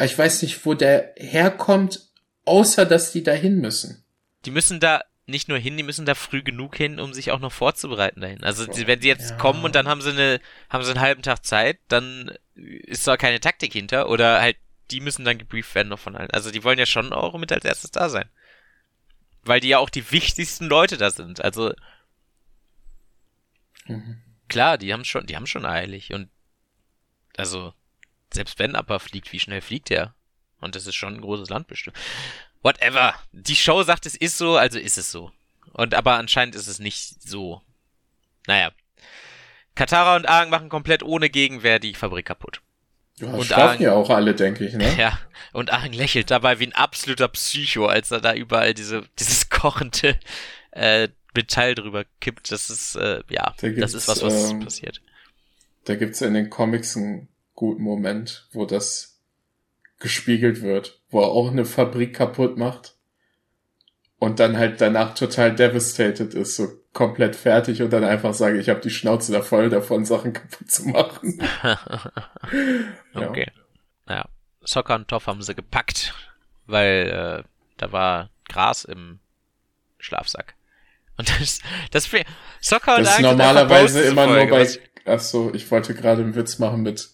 Aber 0.00 0.06
ich 0.06 0.16
weiß 0.16 0.40
nicht, 0.40 0.64
wo 0.64 0.72
der 0.72 1.12
herkommt, 1.18 2.08
außer 2.46 2.86
dass 2.86 3.12
die 3.12 3.22
dahin 3.22 3.60
müssen. 3.60 4.02
Die 4.46 4.50
müssen 4.50 4.80
da 4.80 5.02
nicht 5.26 5.50
nur 5.50 5.58
hin, 5.58 5.76
die 5.76 5.82
müssen 5.82 6.06
da 6.06 6.14
früh 6.14 6.42
genug 6.42 6.74
hin, 6.74 6.98
um 6.98 7.12
sich 7.12 7.30
auch 7.32 7.38
noch 7.38 7.52
vorzubereiten 7.52 8.22
dahin. 8.22 8.42
Also 8.42 8.66
wenn 8.66 9.02
sie 9.02 9.08
jetzt 9.08 9.32
ja. 9.32 9.36
kommen 9.36 9.62
und 9.62 9.74
dann 9.74 9.88
haben 9.88 10.00
sie 10.00 10.08
eine, 10.08 10.40
haben 10.70 10.82
sie 10.82 10.90
einen 10.90 11.02
halben 11.02 11.20
Tag 11.20 11.44
Zeit, 11.44 11.78
dann 11.88 12.32
ist 12.54 13.06
da 13.06 13.18
keine 13.18 13.40
Taktik 13.40 13.74
hinter 13.74 14.08
oder 14.08 14.40
halt 14.40 14.56
die 14.90 15.00
müssen 15.00 15.26
dann 15.26 15.36
gebrieft 15.36 15.74
werden 15.74 15.88
noch 15.88 15.98
von 15.98 16.16
allen. 16.16 16.30
Also 16.30 16.50
die 16.50 16.64
wollen 16.64 16.78
ja 16.78 16.86
schon 16.86 17.12
auch 17.12 17.36
mit 17.36 17.52
als 17.52 17.66
erstes 17.66 17.90
da 17.90 18.08
sein. 18.08 18.30
Weil 19.42 19.60
die 19.60 19.68
ja 19.68 19.78
auch 19.78 19.90
die 19.90 20.10
wichtigsten 20.10 20.64
Leute 20.64 20.96
da 20.96 21.10
sind. 21.10 21.44
Also 21.44 21.74
Mhm. 23.84 24.22
Klar, 24.48 24.78
die 24.78 24.94
haben 24.94 25.04
schon, 25.04 25.26
die 25.26 25.36
haben 25.36 25.46
schon 25.46 25.66
eilig 25.66 26.14
und 26.14 26.30
also 27.36 27.74
selbst 28.32 28.58
wenn 28.58 28.76
Appa 28.76 28.98
fliegt, 28.98 29.32
wie 29.32 29.40
schnell 29.40 29.60
fliegt 29.60 29.90
er? 29.90 30.14
Und 30.60 30.76
das 30.76 30.86
ist 30.86 30.94
schon 30.94 31.14
ein 31.14 31.20
großes 31.20 31.48
Land 31.48 31.68
bestimmt. 31.68 31.96
Whatever. 32.62 33.14
Die 33.32 33.56
Show 33.56 33.82
sagt, 33.82 34.06
es 34.06 34.14
ist 34.14 34.36
so, 34.36 34.56
also 34.56 34.78
ist 34.78 34.98
es 34.98 35.10
so. 35.10 35.32
Und 35.72 35.94
aber 35.94 36.16
anscheinend 36.16 36.54
ist 36.54 36.66
es 36.66 36.78
nicht 36.78 37.22
so. 37.22 37.62
Naja. 38.46 38.72
Katara 39.74 40.16
und 40.16 40.28
Aang 40.28 40.50
machen 40.50 40.68
komplett 40.68 41.02
ohne 41.02 41.30
Gegenwehr 41.30 41.78
die 41.78 41.94
Fabrik 41.94 42.26
kaputt. 42.26 42.60
Ja, 43.16 43.28
und 43.28 43.52
Aang, 43.52 43.80
ja 43.80 43.92
auch 43.92 44.10
alle, 44.10 44.34
denke 44.34 44.66
ich, 44.66 44.74
ne? 44.74 44.94
Ja, 44.98 45.18
und 45.52 45.72
Aang 45.72 45.92
lächelt 45.92 46.30
dabei 46.30 46.58
wie 46.58 46.66
ein 46.66 46.74
absoluter 46.74 47.28
Psycho, 47.28 47.86
als 47.86 48.10
er 48.10 48.20
da 48.20 48.34
überall 48.34 48.74
diese, 48.74 49.04
dieses 49.18 49.48
kochende 49.48 50.18
äh, 50.72 51.08
Metall 51.34 51.74
drüber 51.74 52.04
kippt, 52.20 52.50
das 52.50 52.70
ist, 52.70 52.96
äh, 52.96 53.22
ja, 53.28 53.54
da 53.60 53.68
das 53.68 53.94
ist 53.94 54.08
was, 54.08 54.22
was 54.22 54.50
ähm, 54.50 54.60
passiert. 54.60 55.00
Da 55.84 55.94
gibt's 55.94 56.20
in 56.20 56.34
den 56.34 56.50
Comics 56.50 56.96
einen 56.96 57.28
guten 57.60 57.82
Moment, 57.82 58.48
wo 58.52 58.64
das 58.64 59.20
gespiegelt 59.98 60.62
wird, 60.62 60.98
wo 61.10 61.20
er 61.20 61.28
auch 61.28 61.50
eine 61.50 61.66
Fabrik 61.66 62.14
kaputt 62.16 62.56
macht 62.56 62.94
und 64.18 64.40
dann 64.40 64.56
halt 64.56 64.80
danach 64.80 65.14
total 65.14 65.54
devastated 65.54 66.32
ist, 66.32 66.56
so 66.56 66.68
komplett 66.94 67.36
fertig 67.36 67.82
und 67.82 67.92
dann 67.92 68.02
einfach 68.02 68.32
sage, 68.32 68.58
ich 68.58 68.70
habe 68.70 68.80
die 68.80 68.88
Schnauze 68.88 69.30
da 69.30 69.42
voll 69.42 69.68
davon, 69.68 70.06
Sachen 70.06 70.32
kaputt 70.32 70.70
zu 70.70 70.88
machen. 70.88 71.38
okay. 73.14 73.52
Ja. 74.08 74.14
ja. 74.14 74.24
Soccer 74.62 74.94
und 74.94 75.08
Toff 75.08 75.26
haben 75.26 75.42
sie 75.42 75.54
gepackt, 75.54 76.14
weil 76.66 77.42
äh, 77.42 77.48
da 77.76 77.92
war 77.92 78.30
Gras 78.48 78.84
im 78.86 79.18
Schlafsack. 79.98 80.54
Und 81.18 81.28
das, 81.38 81.60
das 81.90 82.08
Soccer 82.62 82.96
und 82.96 83.04
Das 83.04 83.16
ist 83.16 83.20
normalerweise 83.20 84.00
immer 84.04 84.26
nur 84.26 84.46
bei, 84.46 84.66
ach 85.04 85.20
so, 85.20 85.52
ich 85.52 85.70
wollte 85.70 85.94
gerade 85.94 86.22
einen 86.22 86.34
Witz 86.34 86.58
machen 86.58 86.80
mit, 86.80 87.10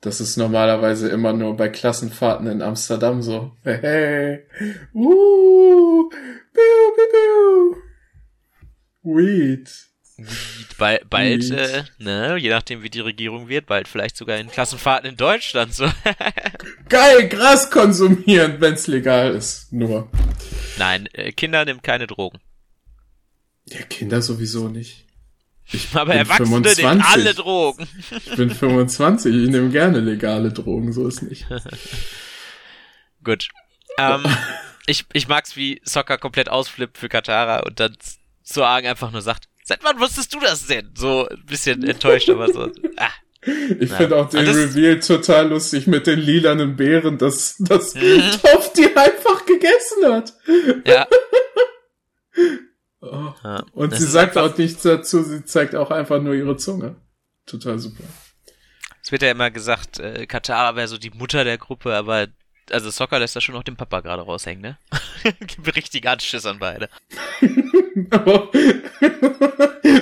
das 0.00 0.20
ist 0.20 0.36
normalerweise 0.36 1.08
immer 1.08 1.32
nur 1.32 1.56
bei 1.56 1.68
Klassenfahrten 1.68 2.46
in 2.46 2.62
Amsterdam 2.62 3.22
so. 3.22 3.52
Hey, 3.62 4.40
uh, 4.94 6.08
biu, 6.10 6.92
biu, 6.96 7.06
biu. 7.12 7.76
Weed. 9.02 9.70
Weed. 10.16 10.76
Bald, 10.78 11.08
bald. 11.10 11.50
Äh, 11.50 11.84
ne, 11.98 12.36
je 12.36 12.50
nachdem 12.50 12.82
wie 12.82 12.90
die 12.90 13.00
Regierung 13.00 13.48
wird, 13.48 13.66
bald 13.66 13.88
vielleicht 13.88 14.16
sogar 14.16 14.38
in 14.38 14.50
Klassenfahrten 14.50 15.10
in 15.10 15.16
Deutschland 15.16 15.74
so. 15.74 15.84
Geil, 16.88 17.28
Gras 17.28 17.70
konsumieren, 17.70 18.60
wenn's 18.60 18.86
legal 18.86 19.34
ist, 19.34 19.72
nur. 19.72 20.08
Nein, 20.78 21.08
äh, 21.12 21.32
Kinder 21.32 21.64
nimmt 21.64 21.82
keine 21.82 22.06
Drogen. 22.06 22.38
Ja, 23.66 23.82
Kinder 23.82 24.20
sowieso 24.20 24.68
nicht. 24.68 25.06
Ich 25.72 25.88
Aber 25.94 26.14
Erwachsene 26.14 26.48
25. 26.48 26.84
nehmen 26.84 27.02
alle 27.02 27.34
Drogen. 27.34 27.88
Ich 28.10 28.36
bin 28.36 28.50
25, 28.50 29.34
ich 29.44 29.50
nehme 29.50 29.70
gerne 29.70 30.00
legale 30.00 30.52
Drogen, 30.52 30.92
so 30.92 31.06
ist 31.06 31.22
nicht. 31.22 31.46
Gut. 33.24 33.48
Ähm, 33.98 34.24
ich, 34.86 35.04
ich 35.12 35.28
mag's, 35.28 35.56
wie 35.56 35.80
Soccer 35.84 36.18
komplett 36.18 36.48
ausflippt 36.48 36.98
für 36.98 37.08
Katara 37.08 37.60
und 37.60 37.78
dann 37.78 37.96
zu 38.42 38.64
Argen 38.64 38.88
einfach 38.88 39.12
nur 39.12 39.22
sagt, 39.22 39.44
seit 39.62 39.84
wann 39.84 40.00
wusstest 40.00 40.34
du 40.34 40.40
das 40.40 40.66
denn? 40.66 40.90
So 40.96 41.28
ein 41.28 41.44
bisschen 41.46 41.82
enttäuscht, 41.84 42.30
aber 42.30 42.52
so. 42.52 42.70
Ah. 42.96 43.10
Ich 43.80 43.90
finde 43.90 44.16
auch 44.16 44.28
den 44.28 44.46
Reveal 44.46 45.00
total 45.00 45.48
lustig 45.48 45.86
mit 45.86 46.06
den 46.06 46.18
lilanen 46.18 46.76
Beeren, 46.76 47.16
dass, 47.16 47.56
dass 47.58 47.94
mhm. 47.94 48.22
Topf 48.42 48.74
die 48.74 48.94
einfach 48.94 49.46
gegessen 49.46 50.12
hat. 50.12 50.34
Ja. 50.84 51.06
Ja, 53.42 53.64
und 53.72 53.94
sie 53.94 54.06
sagt 54.06 54.36
auch 54.36 54.56
nichts 54.56 54.82
dazu, 54.82 55.22
sie 55.22 55.44
zeigt 55.44 55.74
auch 55.74 55.90
einfach 55.90 56.20
nur 56.20 56.34
ihre 56.34 56.56
Zunge. 56.56 56.96
Total 57.46 57.78
super. 57.78 58.04
Es 59.02 59.12
wird 59.12 59.22
ja 59.22 59.30
immer 59.30 59.50
gesagt, 59.50 59.98
äh, 59.98 60.26
Katara 60.26 60.76
wäre 60.76 60.88
so 60.88 60.98
die 60.98 61.10
Mutter 61.10 61.44
der 61.44 61.58
Gruppe, 61.58 61.94
aber 61.94 62.28
also 62.70 62.90
Soccer 62.90 63.18
lässt 63.18 63.34
da 63.36 63.40
schon 63.40 63.54
noch 63.54 63.62
den 63.62 63.76
Papa 63.76 64.00
gerade 64.00 64.22
raushängen, 64.22 64.62
ne? 64.62 64.78
Gibt 65.40 65.76
richtig 65.76 66.06
Anschiss 66.06 66.46
an 66.46 66.58
beide. 66.58 66.88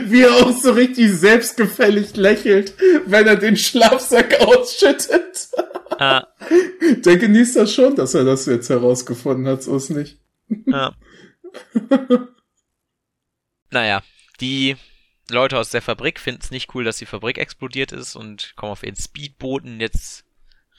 Wie 0.08 0.22
er 0.22 0.34
auch 0.34 0.52
so 0.52 0.72
richtig 0.72 1.12
selbstgefällig 1.14 2.16
lächelt, 2.16 2.74
wenn 3.06 3.26
er 3.26 3.36
den 3.36 3.56
Schlafsack 3.56 4.40
ausschüttet. 4.40 5.48
Ah. 5.98 6.26
Der 7.04 7.16
genießt 7.16 7.56
das 7.56 7.72
schon, 7.72 7.96
dass 7.96 8.14
er 8.14 8.24
das 8.24 8.46
jetzt 8.46 8.70
herausgefunden 8.70 9.46
hat, 9.48 9.62
so 9.62 9.76
ist 9.76 9.90
nicht. 9.90 10.18
Ja. 10.66 10.94
Naja, 13.70 14.02
die 14.40 14.76
Leute 15.30 15.58
aus 15.58 15.70
der 15.70 15.82
Fabrik 15.82 16.18
finden 16.20 16.40
es 16.42 16.50
nicht 16.50 16.74
cool, 16.74 16.84
dass 16.84 16.98
die 16.98 17.06
Fabrik 17.06 17.38
explodiert 17.38 17.92
ist 17.92 18.16
und 18.16 18.54
kommen 18.56 18.72
auf 18.72 18.82
ihren 18.82 18.96
Speedbooten 18.96 19.80
jetzt 19.80 20.24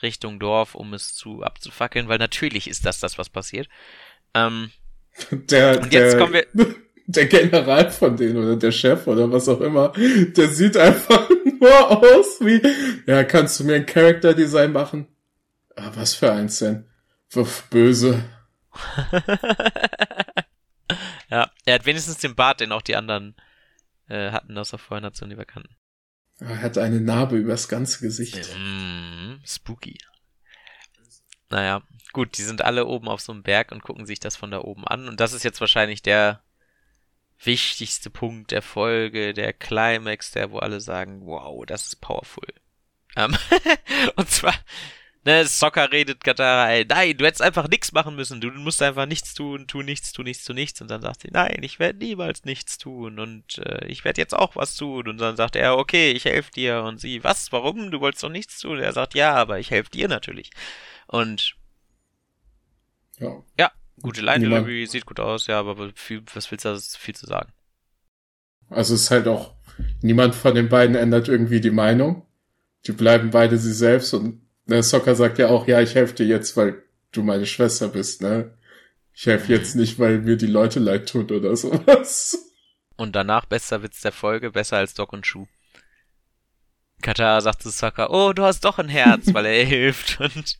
Richtung 0.02 0.40
Dorf, 0.40 0.74
um 0.74 0.94
es 0.94 1.14
zu 1.14 1.42
abzufackeln, 1.42 2.08
weil 2.08 2.18
natürlich 2.18 2.68
ist 2.68 2.86
das 2.86 3.00
das, 3.00 3.18
was 3.18 3.28
passiert. 3.28 3.68
Ähm, 4.34 4.70
der, 5.30 5.80
und 5.82 5.92
jetzt 5.92 6.12
der, 6.12 6.18
kommen 6.18 6.32
wir. 6.32 6.46
der 7.06 7.26
General 7.26 7.90
von 7.90 8.16
denen 8.16 8.36
oder 8.36 8.56
der 8.56 8.70
Chef 8.70 9.06
oder 9.06 9.30
was 9.32 9.48
auch 9.48 9.60
immer, 9.60 9.92
der 9.96 10.48
sieht 10.48 10.76
einfach 10.76 11.28
nur 11.60 11.90
aus 11.90 12.40
wie, 12.40 12.62
ja, 13.06 13.24
kannst 13.24 13.58
du 13.58 13.64
mir 13.64 13.74
ein 13.74 13.86
Character 13.86 14.32
Design 14.32 14.72
machen? 14.72 15.08
Ah, 15.74 15.90
was 15.94 16.14
für 16.14 16.30
eins 16.32 16.60
denn? 16.60 16.86
Wuff, 17.30 17.64
böse. 17.70 18.24
er 21.70 21.76
hat 21.76 21.86
wenigstens 21.86 22.18
den 22.18 22.34
Bart, 22.34 22.60
den 22.60 22.72
auch 22.72 22.82
die 22.82 22.96
anderen 22.96 23.34
äh, 24.08 24.30
hatten 24.30 24.56
aus 24.58 24.70
der 24.70 24.78
Feuernation, 24.78 25.30
die 25.30 25.38
wir 25.38 25.44
kannten. 25.44 25.76
Er 26.40 26.62
hat 26.62 26.78
eine 26.78 27.00
Narbe 27.00 27.36
übers 27.36 27.68
ganze 27.68 28.00
Gesicht. 28.00 28.56
Mm, 28.56 29.34
spooky. 29.44 29.98
Naja, 31.50 31.82
gut, 32.12 32.38
die 32.38 32.42
sind 32.42 32.62
alle 32.62 32.86
oben 32.86 33.08
auf 33.08 33.20
so 33.20 33.32
einem 33.32 33.42
Berg 33.42 33.72
und 33.72 33.82
gucken 33.82 34.06
sich 34.06 34.20
das 34.20 34.36
von 34.36 34.50
da 34.50 34.60
oben 34.60 34.86
an. 34.86 35.08
Und 35.08 35.20
das 35.20 35.32
ist 35.32 35.42
jetzt 35.42 35.60
wahrscheinlich 35.60 36.02
der 36.02 36.42
wichtigste 37.42 38.10
Punkt 38.10 38.50
der 38.50 38.62
Folge, 38.62 39.34
der 39.34 39.52
Climax, 39.52 40.32
der 40.32 40.50
wo 40.50 40.58
alle 40.58 40.80
sagen, 40.80 41.26
wow, 41.26 41.64
das 41.66 41.86
ist 41.86 42.00
powerful. 42.00 42.48
Ähm, 43.16 43.36
und 44.16 44.30
zwar, 44.30 44.54
ne, 45.24 45.46
Soccer 45.46 45.92
redet 45.92 46.24
Katara, 46.24 46.70
ey, 46.70 46.86
nein, 46.88 47.16
du 47.16 47.26
hättest 47.26 47.42
einfach 47.42 47.68
nichts 47.68 47.92
machen 47.92 48.16
müssen, 48.16 48.40
du 48.40 48.50
musst 48.50 48.82
einfach 48.82 49.06
nichts 49.06 49.34
tun, 49.34 49.66
tu 49.66 49.82
nichts, 49.82 50.12
tu 50.12 50.22
nichts, 50.22 50.44
tu 50.44 50.52
nichts. 50.52 50.80
Und 50.80 50.90
dann 50.90 51.02
sagt 51.02 51.22
sie, 51.22 51.28
nein, 51.30 51.60
ich 51.62 51.78
werde 51.78 51.98
niemals 51.98 52.44
nichts 52.44 52.78
tun 52.78 53.18
und 53.18 53.58
äh, 53.58 53.86
ich 53.86 54.04
werde 54.04 54.20
jetzt 54.20 54.34
auch 54.34 54.56
was 54.56 54.76
tun. 54.76 55.08
Und 55.08 55.18
dann 55.18 55.36
sagt 55.36 55.56
er, 55.56 55.76
okay, 55.76 56.12
ich 56.12 56.24
helfe 56.24 56.50
dir. 56.52 56.82
Und 56.82 57.00
sie, 57.00 57.22
was, 57.24 57.52
warum? 57.52 57.90
Du 57.90 58.00
wolltest 58.00 58.24
doch 58.24 58.30
nichts 58.30 58.58
tun. 58.60 58.78
Er 58.78 58.92
sagt, 58.92 59.14
ja, 59.14 59.34
aber 59.34 59.58
ich 59.58 59.70
helfe 59.70 59.90
dir 59.90 60.08
natürlich. 60.08 60.50
Und 61.06 61.56
ja, 63.18 63.42
ja 63.58 63.70
gute 64.02 64.22
Line 64.22 64.40
Delivery, 64.40 64.86
sieht 64.86 65.06
gut 65.06 65.20
aus, 65.20 65.46
ja, 65.46 65.60
aber 65.60 65.90
viel, 65.94 66.22
was 66.32 66.50
willst 66.50 66.64
du 66.64 66.70
da 66.70 66.78
viel 66.78 67.14
zu 67.14 67.26
sagen? 67.26 67.52
Also 68.68 68.94
es 68.94 69.02
ist 69.02 69.10
halt 69.10 69.26
auch, 69.26 69.54
niemand 70.00 70.34
von 70.34 70.54
den 70.54 70.68
beiden 70.68 70.96
ändert 70.96 71.28
irgendwie 71.28 71.60
die 71.60 71.70
Meinung. 71.70 72.26
Die 72.86 72.92
bleiben 72.92 73.30
beide 73.30 73.58
sie 73.58 73.72
selbst 73.72 74.14
und 74.14 74.40
der 74.70 74.82
Soccer 74.82 75.14
sagt 75.14 75.38
ja 75.38 75.48
auch, 75.48 75.66
ja, 75.66 75.80
ich 75.80 75.94
helfe 75.94 76.14
dir 76.14 76.26
jetzt, 76.26 76.56
weil 76.56 76.82
du 77.12 77.22
meine 77.22 77.46
Schwester 77.46 77.88
bist, 77.88 78.22
ne? 78.22 78.54
Ich 79.14 79.26
helfe 79.26 79.52
jetzt 79.52 79.76
nicht, 79.76 79.98
weil 79.98 80.18
mir 80.18 80.36
die 80.36 80.46
Leute 80.46 80.80
leid 80.80 81.08
tun 81.08 81.30
oder 81.30 81.56
sowas. 81.56 82.38
Und 82.96 83.16
danach 83.16 83.46
bester 83.46 83.82
Witz 83.82 84.00
der 84.00 84.12
Folge, 84.12 84.50
besser 84.50 84.76
als 84.76 84.94
Doc 84.94 85.12
und 85.12 85.26
Schuh. 85.26 85.46
Katara 87.02 87.40
sagt 87.40 87.62
zu 87.62 87.70
Sokka, 87.70 88.08
oh, 88.10 88.32
du 88.32 88.42
hast 88.42 88.64
doch 88.64 88.78
ein 88.78 88.88
Herz, 88.88 89.32
weil 89.32 89.46
er 89.46 89.64
hilft. 89.66 90.20
Und 90.20 90.58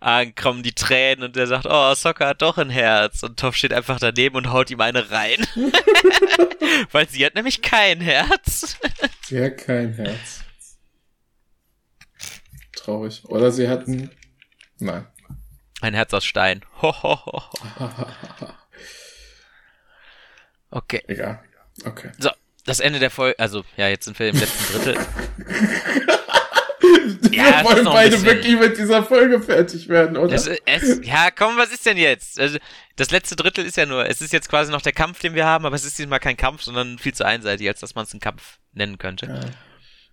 ah, 0.00 0.24
kommen 0.26 0.62
die 0.62 0.74
Tränen 0.74 1.24
und 1.24 1.36
er 1.36 1.46
sagt, 1.46 1.66
oh, 1.68 1.94
Sokka 1.94 2.28
hat 2.28 2.42
doch 2.42 2.58
ein 2.58 2.70
Herz. 2.70 3.22
Und 3.22 3.38
Toph 3.38 3.56
steht 3.56 3.72
einfach 3.72 3.98
daneben 3.98 4.36
und 4.36 4.52
haut 4.52 4.70
ihm 4.70 4.80
eine 4.80 5.10
rein. 5.10 5.46
weil 6.92 7.08
sie 7.08 7.24
hat 7.24 7.34
nämlich 7.34 7.62
kein 7.62 8.00
Herz. 8.00 8.76
sie 9.26 9.42
hat 9.42 9.58
kein 9.58 9.94
Herz. 9.94 10.44
Traurig. 12.84 13.24
Oder 13.26 13.50
sie 13.52 13.68
hatten. 13.68 14.10
Nein. 14.78 15.06
Ein 15.80 15.94
Herz 15.94 16.12
aus 16.12 16.24
Stein. 16.24 16.62
Ho, 16.82 16.92
ho, 17.02 17.26
ho. 17.26 17.42
Okay. 20.72 21.02
Egal. 21.08 21.42
Okay. 21.84 22.12
So, 22.18 22.30
das 22.64 22.80
Ende 22.80 22.98
der 22.98 23.10
Folge, 23.10 23.38
also 23.38 23.64
ja, 23.76 23.88
jetzt 23.88 24.04
sind 24.04 24.18
wir 24.18 24.28
im 24.28 24.38
letzten 24.38 24.72
Drittel. 24.72 24.94
ja, 27.32 27.44
wir 27.44 27.64
wollen 27.64 27.84
beide 27.86 28.22
wirklich 28.22 28.58
mit 28.58 28.78
dieser 28.78 29.02
Folge 29.02 29.40
fertig 29.40 29.88
werden, 29.88 30.16
oder? 30.16 30.32
Es, 30.34 30.46
es, 30.46 31.00
ja, 31.04 31.30
komm, 31.30 31.56
was 31.56 31.72
ist 31.72 31.84
denn 31.86 31.96
jetzt? 31.96 32.38
Also, 32.38 32.58
das 32.96 33.10
letzte 33.10 33.34
Drittel 33.34 33.64
ist 33.64 33.76
ja 33.76 33.86
nur, 33.86 34.06
es 34.06 34.20
ist 34.20 34.32
jetzt 34.32 34.48
quasi 34.48 34.70
noch 34.70 34.82
der 34.82 34.92
Kampf, 34.92 35.18
den 35.20 35.34
wir 35.34 35.46
haben, 35.46 35.66
aber 35.66 35.74
es 35.74 35.84
ist 35.84 35.98
diesmal 35.98 36.20
kein 36.20 36.36
Kampf, 36.36 36.62
sondern 36.62 36.98
viel 36.98 37.14
zu 37.14 37.24
einseitig, 37.24 37.66
als 37.66 37.80
dass 37.80 37.96
man 37.96 38.04
es 38.04 38.12
einen 38.12 38.20
Kampf 38.20 38.58
nennen 38.72 38.98
könnte. 38.98 39.26
Ja. 39.26 39.40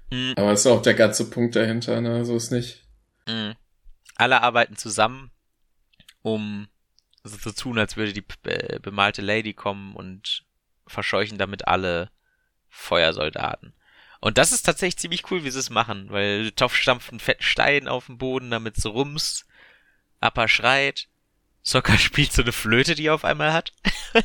Mhm. 0.10 0.34
Aber 0.38 0.52
es 0.52 0.62
ist 0.62 0.68
auch 0.68 0.82
der 0.82 0.94
ganze 0.94 1.30
Punkt 1.30 1.56
dahinter, 1.56 2.02
ne? 2.02 2.26
So 2.26 2.36
ist 2.36 2.52
nicht. 2.52 2.84
Mhm. 3.28 3.56
Alle 4.16 4.42
arbeiten 4.42 4.78
zusammen, 4.78 5.32
um 6.22 6.68
so 7.24 7.38
zu 7.38 7.54
tun, 7.54 7.78
als 7.78 7.98
würde 7.98 8.14
die 8.14 8.24
bemalte 8.82 9.22
Lady 9.22 9.54
kommen 9.54 9.96
und 9.96 10.46
verscheuchen 10.88 11.38
damit 11.38 11.68
alle 11.68 12.10
Feuersoldaten. 12.70 13.74
Und 14.20 14.38
das 14.38 14.52
ist 14.52 14.64
tatsächlich 14.64 14.98
ziemlich 14.98 15.30
cool, 15.30 15.44
wie 15.44 15.52
sie 15.52 15.60
es 15.60 15.70
machen, 15.70 16.10
weil 16.10 16.52
Toff 16.52 16.76
stampft 16.76 17.12
einen 17.12 17.20
fetten 17.20 17.44
Stein 17.44 17.88
auf 17.88 18.08
den 18.08 18.18
Boden, 18.18 18.50
damit 18.50 18.78
so 18.78 18.90
rums. 18.92 19.46
Appa 20.20 20.48
schreit. 20.48 21.08
Sokka 21.62 21.98
spielt 21.98 22.32
so 22.32 22.42
eine 22.42 22.52
Flöte, 22.54 22.96
die 22.96 23.08
er 23.08 23.14
auf 23.14 23.26
einmal 23.26 23.54
hat. 23.54 23.74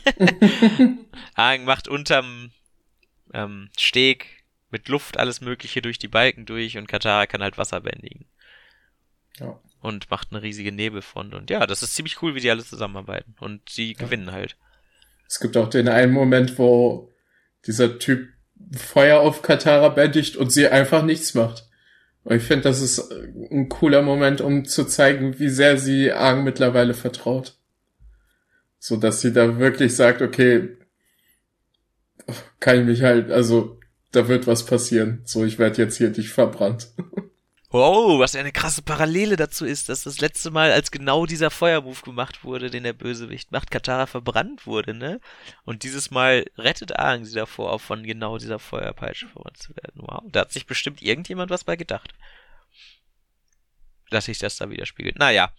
Aang 1.34 1.64
macht 1.64 1.88
unterm 1.88 2.52
ähm, 3.34 3.70
Steg 3.76 4.41
mit 4.72 4.88
Luft 4.88 5.18
alles 5.18 5.40
Mögliche 5.40 5.82
durch 5.82 5.98
die 5.98 6.08
Balken 6.08 6.46
durch 6.46 6.76
und 6.76 6.88
Katara 6.88 7.26
kann 7.26 7.42
halt 7.42 7.58
Wasser 7.58 7.80
bändigen. 7.80 8.26
Ja. 9.38 9.60
Und 9.80 10.10
macht 10.10 10.28
eine 10.30 10.42
riesige 10.42 10.72
Nebelfront. 10.72 11.34
Und 11.34 11.50
ja, 11.50 11.66
das 11.66 11.82
ist 11.82 11.94
ziemlich 11.94 12.22
cool, 12.22 12.34
wie 12.34 12.40
die 12.40 12.50
alle 12.50 12.64
zusammenarbeiten. 12.64 13.34
Und 13.40 13.68
sie 13.68 13.92
ja. 13.92 13.98
gewinnen 13.98 14.32
halt. 14.32 14.56
Es 15.28 15.40
gibt 15.40 15.56
auch 15.56 15.68
den 15.68 15.88
einen 15.88 16.12
Moment, 16.12 16.58
wo 16.58 17.12
dieser 17.66 17.98
Typ 17.98 18.28
Feuer 18.76 19.20
auf 19.20 19.42
Katara 19.42 19.88
bändigt 19.88 20.36
und 20.36 20.50
sie 20.50 20.68
einfach 20.68 21.02
nichts 21.02 21.34
macht. 21.34 21.68
Und 22.24 22.36
ich 22.36 22.42
finde, 22.42 22.62
das 22.62 22.80
ist 22.80 23.12
ein 23.50 23.68
cooler 23.68 24.02
Moment, 24.02 24.40
um 24.40 24.64
zu 24.64 24.84
zeigen, 24.84 25.38
wie 25.38 25.48
sehr 25.48 25.78
sie 25.78 26.12
Aang 26.12 26.44
mittlerweile 26.44 26.94
vertraut. 26.94 27.58
So 28.78 28.96
dass 28.96 29.20
sie 29.20 29.32
da 29.32 29.58
wirklich 29.58 29.96
sagt, 29.96 30.22
okay, 30.22 30.76
kann 32.60 32.80
ich 32.80 32.86
mich 32.86 33.02
halt, 33.02 33.30
also 33.30 33.80
da 34.12 34.28
wird 34.28 34.46
was 34.46 34.64
passieren. 34.64 35.22
So, 35.24 35.44
ich 35.44 35.58
werde 35.58 35.82
jetzt 35.82 35.96
hier 35.96 36.10
dich 36.10 36.28
verbrannt. 36.28 36.88
Wow, 37.70 38.18
was 38.20 38.36
eine 38.36 38.52
krasse 38.52 38.82
Parallele 38.82 39.36
dazu 39.36 39.64
ist, 39.64 39.88
dass 39.88 40.04
das 40.04 40.20
letzte 40.20 40.50
Mal, 40.50 40.70
als 40.70 40.90
genau 40.90 41.24
dieser 41.24 41.50
Feuermove 41.50 42.02
gemacht 42.02 42.44
wurde, 42.44 42.70
den 42.70 42.84
der 42.84 42.92
Bösewicht 42.92 43.50
macht, 43.50 43.70
Katara 43.70 44.06
verbrannt 44.06 44.66
wurde, 44.66 44.94
ne? 44.94 45.20
Und 45.64 45.82
dieses 45.82 46.10
Mal 46.10 46.44
rettet 46.58 46.98
Aang 46.98 47.24
sie 47.24 47.34
davor, 47.34 47.72
auch 47.72 47.80
von 47.80 48.02
genau 48.02 48.36
dieser 48.36 48.58
Feuerpeitsche 48.58 49.28
verbrannt 49.28 49.56
zu 49.56 49.74
werden. 49.74 50.02
Wow, 50.02 50.22
da 50.30 50.40
hat 50.40 50.52
sich 50.52 50.66
bestimmt 50.66 51.00
irgendjemand 51.02 51.50
was 51.50 51.64
bei 51.64 51.76
gedacht. 51.76 52.14
Dass 54.10 54.26
sich 54.26 54.38
das 54.38 54.56
da 54.56 54.68
widerspiegelt. 54.68 55.18
Naja. 55.18 55.52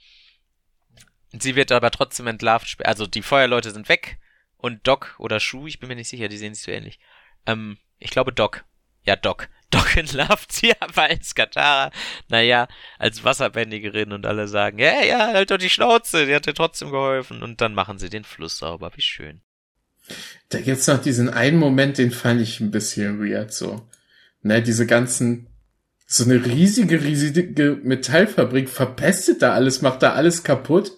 Sie 1.31 1.55
wird 1.55 1.71
aber 1.71 1.89
trotzdem 1.89 2.27
entlarvt, 2.27 2.77
also 2.85 3.07
die 3.07 3.23
Feuerleute 3.23 3.71
sind 3.71 3.89
weg 3.89 4.19
und 4.57 4.87
Doc 4.87 5.15
oder 5.17 5.39
Shu, 5.39 5.65
ich 5.65 5.79
bin 5.79 5.89
mir 5.89 5.95
nicht 5.95 6.09
sicher, 6.09 6.27
die 6.27 6.37
sehen 6.37 6.53
sich 6.53 6.63
so 6.63 6.69
ähnlich. 6.69 6.99
Ähm, 7.47 7.79
ich 8.03 8.11
glaube 8.11 8.33
Doc. 8.33 8.65
Ja, 9.05 9.15
Doc. 9.15 9.49
Doc 9.71 9.97
entlarvt 9.97 10.51
sie 10.51 10.73
aber 10.79 11.03
als 11.03 11.33
Katara, 11.33 11.89
naja, 12.29 12.67
als 12.99 13.23
Wasserbändigerin 13.23 14.11
und 14.11 14.25
alle 14.25 14.47
sagen, 14.47 14.77
ja, 14.77 15.01
ja, 15.03 15.33
halt 15.33 15.49
doch 15.49 15.57
die 15.57 15.69
Schnauze, 15.69 16.27
die 16.27 16.35
hat 16.35 16.45
dir 16.45 16.53
trotzdem 16.53 16.91
geholfen. 16.91 17.41
Und 17.41 17.59
dann 17.59 17.73
machen 17.73 17.97
sie 17.97 18.09
den 18.09 18.23
Fluss 18.23 18.59
sauber, 18.59 18.91
wie 18.95 19.01
schön. 19.01 19.41
Da 20.49 20.59
gibt's 20.61 20.85
noch 20.85 21.01
diesen 21.01 21.29
einen 21.29 21.57
Moment, 21.57 21.97
den 21.97 22.11
fand 22.11 22.41
ich 22.41 22.59
ein 22.59 22.69
bisschen 22.69 23.19
weird, 23.19 23.51
so. 23.51 23.87
Ne, 24.43 24.61
diese 24.61 24.85
ganzen, 24.85 25.47
so 26.05 26.25
eine 26.25 26.45
riesige, 26.45 27.01
riesige 27.01 27.79
Metallfabrik 27.81 28.69
verpestet 28.69 29.41
da 29.41 29.53
alles, 29.53 29.81
macht 29.81 30.03
da 30.03 30.13
alles 30.13 30.43
kaputt. 30.43 30.91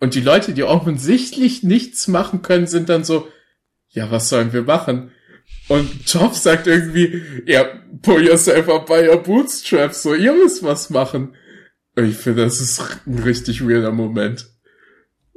Und 0.00 0.14
die 0.14 0.20
Leute, 0.20 0.54
die 0.54 0.62
offensichtlich 0.62 1.62
nichts 1.62 2.08
machen 2.08 2.40
können, 2.40 2.66
sind 2.66 2.88
dann 2.88 3.04
so, 3.04 3.28
ja, 3.90 4.10
was 4.10 4.28
sollen 4.28 4.52
wir 4.52 4.62
machen? 4.62 5.12
Und 5.68 6.06
Toph 6.06 6.36
sagt 6.36 6.66
irgendwie, 6.66 7.22
ja, 7.46 7.64
pull 8.02 8.26
yourself 8.26 8.68
up 8.68 8.86
by 8.86 9.08
your 9.08 9.22
bootstraps, 9.22 10.02
so, 10.02 10.14
ihr 10.14 10.32
müsst 10.34 10.62
was 10.62 10.90
machen. 10.90 11.34
Und 11.96 12.04
ich 12.04 12.16
finde, 12.16 12.44
das 12.44 12.60
ist 12.60 12.80
ein 13.06 13.20
richtig 13.20 13.66
weirder 13.66 13.92
Moment. 13.92 14.50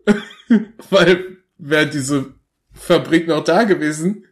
Weil, 0.90 1.38
wäre 1.58 1.88
diese 1.88 2.34
Fabrik 2.74 3.28
noch 3.28 3.44
da 3.44 3.64
gewesen, 3.64 4.26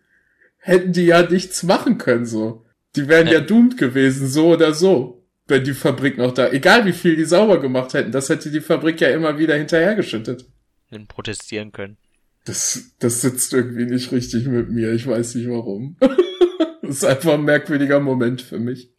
hätten 0.58 0.94
die 0.94 1.06
ja 1.06 1.22
nichts 1.24 1.64
machen 1.64 1.98
können, 1.98 2.26
so. 2.26 2.66
Die 2.96 3.08
wären 3.08 3.28
ja, 3.28 3.34
ja 3.34 3.40
doomed 3.40 3.78
gewesen, 3.78 4.28
so 4.28 4.54
oder 4.54 4.74
so, 4.74 5.26
wenn 5.48 5.64
die 5.64 5.74
Fabrik 5.74 6.18
noch 6.18 6.34
da, 6.34 6.50
egal 6.52 6.86
wie 6.86 6.94
viel 6.94 7.16
die 7.16 7.26
sauber 7.26 7.60
gemacht 7.60 7.94
hätten, 7.94 8.12
das 8.12 8.30
hätte 8.30 8.52
die 8.52 8.62
Fabrik 8.62 9.00
ja 9.02 9.10
immer 9.10 9.38
wieder 9.38 9.56
hinterhergeschüttet. 9.56 10.46
Und 10.92 11.08
protestieren 11.08 11.72
können. 11.72 11.98
Das, 12.46 12.92
das 13.00 13.22
sitzt 13.22 13.54
irgendwie 13.54 13.86
nicht 13.86 14.12
richtig 14.12 14.46
mit 14.46 14.70
mir. 14.70 14.94
Ich 14.94 15.08
weiß 15.08 15.36
nicht 15.36 15.50
warum. 15.50 15.98
das 16.82 16.98
ist 16.98 17.04
einfach 17.04 17.34
ein 17.34 17.44
merkwürdiger 17.44 18.00
Moment 18.00 18.42
für 18.42 18.60
mich. 18.60 18.92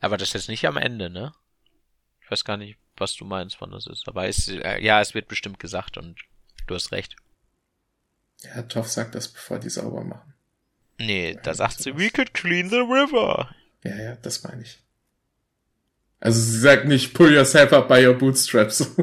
Aber 0.00 0.16
das 0.16 0.28
ist 0.28 0.34
jetzt 0.34 0.48
nicht 0.48 0.66
am 0.66 0.76
Ende, 0.76 1.10
ne? 1.10 1.32
Ich 2.22 2.30
weiß 2.30 2.44
gar 2.44 2.56
nicht, 2.56 2.78
was 2.96 3.14
du 3.16 3.24
meinst, 3.24 3.60
wann 3.60 3.72
das 3.72 3.86
ist. 3.86 4.06
Aber 4.06 4.26
es, 4.28 4.48
äh, 4.48 4.80
ja, 4.82 5.00
es 5.00 5.14
wird 5.14 5.28
bestimmt 5.28 5.58
gesagt 5.58 5.96
und 5.96 6.20
du 6.66 6.74
hast 6.74 6.92
recht. 6.92 7.16
Ja, 8.42 8.62
Toff 8.62 8.88
sagt 8.88 9.14
das, 9.14 9.28
bevor 9.28 9.58
die 9.58 9.70
sauber 9.70 10.04
machen. 10.04 10.34
Nee, 10.98 11.32
ja, 11.32 11.40
da 11.40 11.54
sagt 11.54 11.80
sie, 11.80 11.96
we 11.96 12.10
could 12.10 12.32
clean 12.34 12.68
the 12.68 12.76
river. 12.76 13.54
Ja, 13.82 13.96
ja, 13.96 14.16
das 14.16 14.42
meine 14.44 14.62
ich. 14.62 14.78
Also 16.26 16.40
sie 16.40 16.58
sagt 16.58 16.88
nicht, 16.88 17.14
pull 17.14 17.32
yourself 17.32 17.72
up 17.72 17.86
by 17.86 18.04
your 18.04 18.14
bootstraps. 18.14 18.80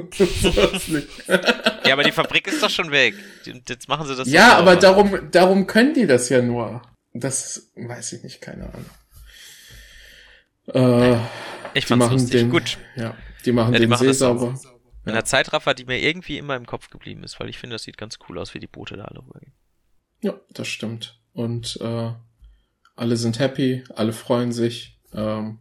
ja, 1.86 1.94
aber 1.94 2.04
die 2.04 2.12
Fabrik 2.12 2.48
ist 2.48 2.62
doch 2.62 2.70
schon 2.70 2.92
weg. 2.92 3.16
Jetzt 3.46 3.88
machen 3.88 4.06
sie 4.08 4.14
das. 4.18 4.30
Ja, 4.30 4.58
aber 4.58 4.76
darum, 4.76 5.32
darum 5.32 5.66
können 5.66 5.94
die 5.94 6.06
das 6.06 6.28
ja 6.28 6.42
nur. 6.42 6.82
Das 7.14 7.72
weiß 7.78 8.12
ich 8.12 8.24
nicht, 8.24 8.42
keine 8.42 8.70
Ahnung. 8.74 8.86
Äh, 11.14 11.18
ich 11.76 11.86
fand's 11.86 12.10
lustig. 12.10 12.42
Den, 12.42 12.50
Gut. 12.50 12.78
Ja, 12.98 13.16
die 13.46 13.54
machen 13.54 13.72
ja, 13.72 13.80
die 13.80 13.86
den 13.86 13.92
machen 13.92 14.06
See 14.06 14.12
sauber. 14.12 14.60
In 15.06 15.12
ja. 15.12 15.14
der 15.14 15.24
Zeitraffer, 15.24 15.74
die 15.74 15.86
mir 15.86 16.00
irgendwie 16.00 16.38
immer 16.38 16.58
im 16.58 16.66
Kopf 16.66 16.90
geblieben 16.90 17.24
ist, 17.24 17.40
weil 17.40 17.48
ich 17.48 17.58
finde, 17.58 17.76
das 17.76 17.84
sieht 17.84 17.98
ganz 17.98 18.20
cool 18.28 18.38
aus, 18.38 18.54
wie 18.54 18.60
die 18.60 18.68
Boote 18.68 18.98
da 18.98 19.06
alle 19.06 19.22
rübergehen. 19.22 19.54
Ja, 20.20 20.34
das 20.50 20.68
stimmt. 20.68 21.22
Und 21.32 21.80
äh, 21.80 22.12
alle 22.98 23.16
sind 23.16 23.40
happy, 23.40 23.86
alle 23.96 24.12
freuen 24.12 24.52
sich. 24.52 25.00
Ähm, 25.14 25.60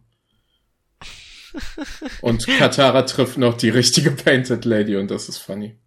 und 2.21 2.45
Katara 2.45 3.03
trifft 3.03 3.37
noch 3.37 3.55
die 3.55 3.69
richtige 3.69 4.11
Painted 4.11 4.65
Lady 4.65 4.95
und 4.95 5.09
das 5.09 5.29
ist 5.29 5.37
funny. 5.37 5.77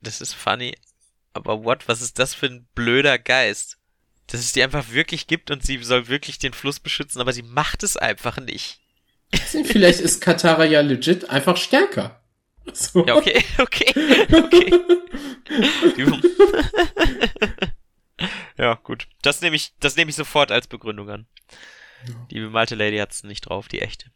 Das 0.00 0.20
ist 0.20 0.34
funny. 0.34 0.74
Aber 1.32 1.64
what? 1.64 1.88
Was 1.88 2.02
ist 2.02 2.18
das 2.18 2.34
für 2.34 2.46
ein 2.46 2.66
blöder 2.74 3.18
Geist? 3.18 3.78
Dass 4.26 4.40
es 4.40 4.52
die 4.52 4.62
einfach 4.62 4.90
wirklich 4.90 5.26
gibt 5.26 5.50
und 5.50 5.64
sie 5.64 5.82
soll 5.82 6.08
wirklich 6.08 6.38
den 6.38 6.52
Fluss 6.52 6.80
beschützen, 6.80 7.20
aber 7.20 7.32
sie 7.32 7.42
macht 7.42 7.82
es 7.82 7.96
einfach 7.96 8.38
nicht. 8.38 8.80
Vielleicht 9.34 10.00
ist 10.00 10.20
Katara 10.20 10.64
ja 10.64 10.80
legit 10.80 11.30
einfach 11.30 11.56
stärker. 11.56 12.22
So. 12.72 13.04
Ja, 13.06 13.16
okay, 13.16 13.42
okay, 13.58 13.92
okay. 14.32 14.80
ja, 18.58 18.74
gut. 18.74 19.08
Das 19.22 19.40
nehme 19.40 19.56
ich, 19.56 19.72
das 19.80 19.96
nehme 19.96 20.10
ich 20.10 20.16
sofort 20.16 20.52
als 20.52 20.66
Begründung 20.66 21.10
an. 21.10 21.26
Die 22.30 22.40
bemalte 22.40 22.74
Lady 22.74 22.98
hat's 22.98 23.24
nicht 23.24 23.42
drauf, 23.42 23.68
die 23.68 23.80
echte. 23.80 24.10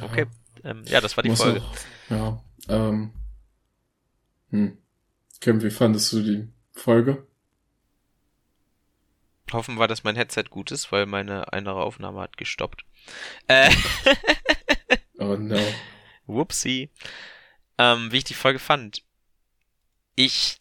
Okay. 0.00 0.26
Ja, 0.62 0.70
ähm, 0.70 0.84
ja 0.86 1.00
das 1.00 1.16
war 1.16 1.22
die 1.22 1.30
Muss 1.30 1.42
Folge. 1.42 1.62
Auch, 1.62 1.76
ja. 2.10 2.42
Ähm, 2.68 3.12
hm. 4.50 4.78
Kim, 5.40 5.62
wie 5.62 5.70
fandest 5.70 6.12
du 6.12 6.22
die 6.22 6.48
Folge? 6.72 7.26
Hoffen 9.52 9.78
wir, 9.78 9.86
dass 9.86 10.02
mein 10.02 10.16
Headset 10.16 10.44
gut 10.50 10.72
ist, 10.72 10.90
weil 10.90 11.06
meine 11.06 11.52
andere 11.52 11.82
Aufnahme 11.82 12.20
hat 12.20 12.36
gestoppt. 12.36 12.84
Äh. 13.46 13.70
oh 15.18 15.36
no. 15.36 15.60
Whoopsie. 16.26 16.90
Ähm, 17.78 18.10
wie 18.10 18.18
ich 18.18 18.24
die 18.24 18.34
Folge 18.34 18.58
fand. 18.58 19.02
Ich 20.16 20.60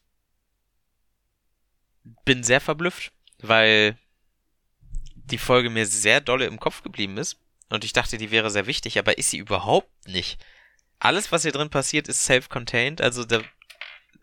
bin 2.25 2.43
sehr 2.43 2.61
verblüfft, 2.61 3.11
weil 3.39 3.97
die 5.15 5.37
Folge 5.37 5.69
mir 5.69 5.87
sehr 5.87 6.21
dolle 6.21 6.45
im 6.45 6.59
Kopf 6.59 6.83
geblieben 6.83 7.17
ist. 7.17 7.39
Und 7.69 7.83
ich 7.83 7.93
dachte, 7.93 8.17
die 8.17 8.31
wäre 8.31 8.51
sehr 8.51 8.67
wichtig, 8.67 8.99
aber 8.99 9.17
ist 9.17 9.31
sie 9.31 9.37
überhaupt 9.37 10.07
nicht. 10.07 10.43
Alles, 10.99 11.31
was 11.31 11.41
hier 11.41 11.51
drin 11.51 11.69
passiert, 11.69 12.07
ist 12.07 12.23
self-contained, 12.25 13.01
also 13.01 13.25
da 13.25 13.41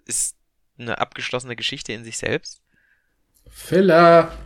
ist 0.06 0.36
eine 0.78 0.98
abgeschlossene 0.98 1.56
Geschichte 1.56 1.92
in 1.92 2.04
sich 2.04 2.18
selbst. 2.18 2.62
Filler. 3.48 4.36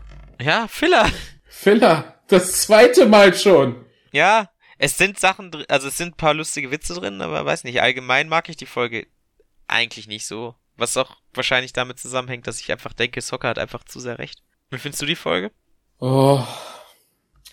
Ja, 0.40 0.66
Filler. 0.68 1.10
Filler. 1.44 2.20
Das 2.28 2.62
zweite 2.62 3.06
Mal 3.06 3.34
schon. 3.34 3.86
Ja, 4.12 4.50
es 4.78 4.98
sind 4.98 5.18
Sachen 5.18 5.50
drin, 5.50 5.66
also 5.68 5.88
es 5.88 5.96
sind 5.96 6.14
ein 6.14 6.16
paar 6.16 6.34
lustige 6.34 6.70
Witze 6.70 6.94
drin, 6.94 7.20
aber 7.20 7.44
weiß 7.44 7.64
nicht, 7.64 7.80
allgemein 7.80 8.28
mag 8.28 8.48
ich 8.48 8.56
die 8.56 8.66
Folge 8.66 9.06
eigentlich 9.68 10.06
nicht 10.06 10.26
so. 10.26 10.54
Was 10.76 10.96
auch 10.96 11.16
wahrscheinlich 11.32 11.72
damit 11.72 11.98
zusammenhängt, 11.98 12.46
dass 12.46 12.60
ich 12.60 12.70
einfach 12.70 12.92
denke, 12.92 13.22
Soccer 13.22 13.48
hat 13.48 13.58
einfach 13.58 13.84
zu 13.84 14.00
sehr 14.00 14.18
recht. 14.18 14.42
Wie 14.70 14.78
findest 14.78 15.00
du 15.00 15.06
die 15.06 15.16
Folge? 15.16 15.50
Oh, 15.98 16.44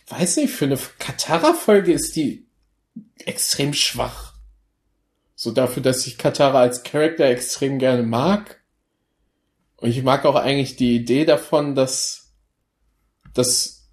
weiß 0.08 0.38
nicht, 0.38 0.54
für 0.54 0.66
eine 0.66 0.78
Katara-Folge 1.00 1.94
ist 1.94 2.16
die 2.16 2.48
extrem 3.26 3.74
schwach. 3.74 4.34
So 5.36 5.52
dafür, 5.52 5.84
dass 5.84 6.08
ich 6.08 6.18
Katara 6.18 6.62
als 6.62 6.84
Charakter 6.84 7.26
extrem 7.26 7.80
gerne 7.80 8.04
mag. 8.04 8.62
Und 9.78 9.89
ich 9.89 10.04
mag 10.04 10.26
auch 10.26 10.36
eigentlich 10.36 10.76
die 10.76 10.96
Idee 10.96 11.26
davon, 11.26 11.76
dass, 11.76 12.34
dass 13.34 13.89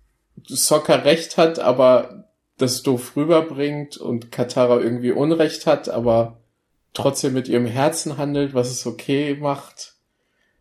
Soccer 0.46 1.04
recht 1.04 1.36
hat, 1.36 1.58
aber 1.58 2.28
das 2.56 2.82
doof 2.82 3.16
rüberbringt 3.16 3.96
und 3.96 4.30
Katara 4.30 4.78
irgendwie 4.78 5.12
Unrecht 5.12 5.66
hat, 5.66 5.88
aber 5.88 6.40
trotzdem 6.92 7.32
mit 7.32 7.48
ihrem 7.48 7.66
Herzen 7.66 8.18
handelt, 8.18 8.54
was 8.54 8.70
es 8.70 8.86
okay 8.86 9.34
macht. 9.34 9.94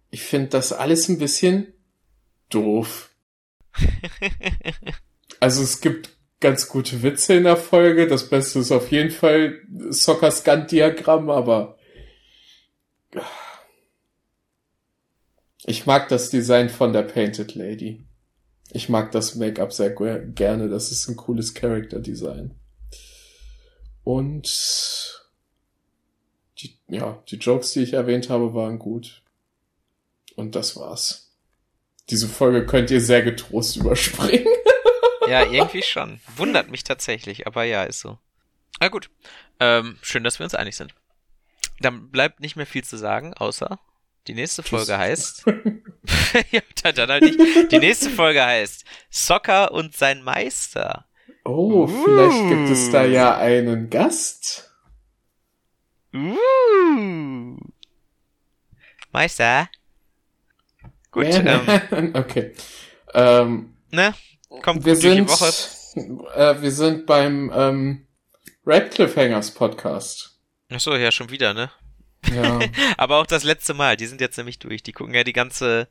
Ich 0.10 0.24
finde 0.24 0.48
das 0.50 0.72
alles 0.74 1.10
ein 1.10 1.20
bisschen 1.20 1.74
doof. 2.50 3.12
also 5.40 5.64
es 5.64 5.82
gibt 5.82 6.10
ganz 6.40 6.68
gute 6.68 7.04
Witze 7.04 7.36
in 7.36 7.44
der 7.44 7.58
Folge. 7.58 8.08
Das 8.08 8.30
Beste 8.30 8.60
ist 8.60 8.72
auf 8.72 8.92
jeden 8.92 9.12
Fall 9.12 9.60
Sockers 9.90 10.44
Gantt-Diagramm, 10.44 11.30
aber 11.30 11.78
ich 15.66 15.86
mag 15.86 16.08
das 16.10 16.30
Design 16.30 16.70
von 16.70 16.94
der 16.94 17.04
Painted 17.04 17.56
Lady. 17.56 18.06
Ich 18.72 18.88
mag 18.88 19.12
das 19.12 19.36
Make-up 19.36 19.74
sehr 19.74 19.90
gerne. 19.90 20.70
Das 20.70 20.92
ist 20.92 21.08
ein 21.08 21.16
cooles 21.16 21.54
Character-Design. 21.54 22.56
Und 24.04 25.24
die, 26.60 26.78
ja, 26.88 27.22
die 27.30 27.38
Jokes, 27.38 27.72
die 27.74 27.82
ich 27.82 27.94
erwähnt 27.94 28.30
habe, 28.30 28.54
waren 28.54 28.80
gut. 28.80 29.24
Und 30.36 30.56
das 30.56 30.76
war's. 30.76 31.32
Diese 32.10 32.28
Folge 32.28 32.66
könnt 32.66 32.92
ihr 32.92 33.02
sehr 33.02 33.22
getrost 33.22 33.76
überspringen. 33.78 34.48
Ja, 35.30 35.44
irgendwie 35.46 35.84
schon. 35.84 36.20
Wundert 36.36 36.70
mich 36.70 36.84
tatsächlich, 36.84 37.48
aber 37.48 37.64
ja, 37.64 37.84
ist 37.84 38.00
so. 38.00 38.18
Na 38.80 38.88
gut. 38.88 39.10
Ähm, 39.60 39.98
schön, 40.02 40.24
dass 40.24 40.40
wir 40.40 40.46
uns 40.46 40.56
einig 40.56 40.76
sind. 40.76 40.94
Dann 41.80 42.10
bleibt 42.12 42.40
nicht 42.40 42.56
mehr 42.56 42.66
viel 42.66 42.84
zu 42.84 42.98
sagen, 42.98 43.34
außer 43.34 43.80
die 44.28 44.34
nächste 44.34 44.64
Folge 44.64 44.98
heißt. 44.98 45.46
ja, 46.52 46.62
dann 46.94 47.10
halt 47.10 47.24
nicht. 47.24 47.72
Die 47.72 47.80
nächste 47.80 48.10
Folge 48.10 48.46
heißt 48.46 48.86
Soccer 49.10 49.72
und 49.72 49.96
sein 49.96 50.22
Meister. 50.22 51.06
Oh, 51.46 51.84
uh. 51.84 51.88
vielleicht 51.88 52.50
gibt 52.50 52.70
es 52.70 52.92
da 52.92 53.06
ja 53.06 53.38
einen 53.38 53.90
Gast. 53.90 54.72
Uh. 56.14 57.58
Meister. 59.12 59.70
Gut. 61.12 61.26
Ja, 61.26 61.82
ähm, 61.92 62.12
okay. 62.14 62.54
Ähm, 63.14 63.74
ne? 63.90 64.14
Kommt 64.62 64.86
wir 64.86 64.96
sind, 64.96 65.30
die 65.30 65.30
Woche. 65.30 65.54
Äh, 66.36 66.62
wir 66.62 66.72
sind 66.72 67.06
beim 67.06 67.52
ähm, 67.54 68.08
Red 68.66 68.92
Cliffhangers 68.92 69.52
Podcast. 69.52 70.40
Ach 70.70 70.80
so, 70.80 70.96
ja, 70.96 71.12
schon 71.12 71.30
wieder, 71.30 71.54
ne? 71.54 71.72
Ja. 72.34 72.60
Aber 72.98 73.18
auch 73.18 73.26
das 73.26 73.44
letzte 73.44 73.74
Mal, 73.74 73.98
die 73.98 74.06
sind 74.06 74.22
jetzt 74.22 74.38
nämlich 74.38 74.60
durch. 74.60 74.84
Die 74.84 74.92
gucken 74.92 75.14
ja 75.14 75.24
die 75.24 75.34
ganze, 75.34 75.88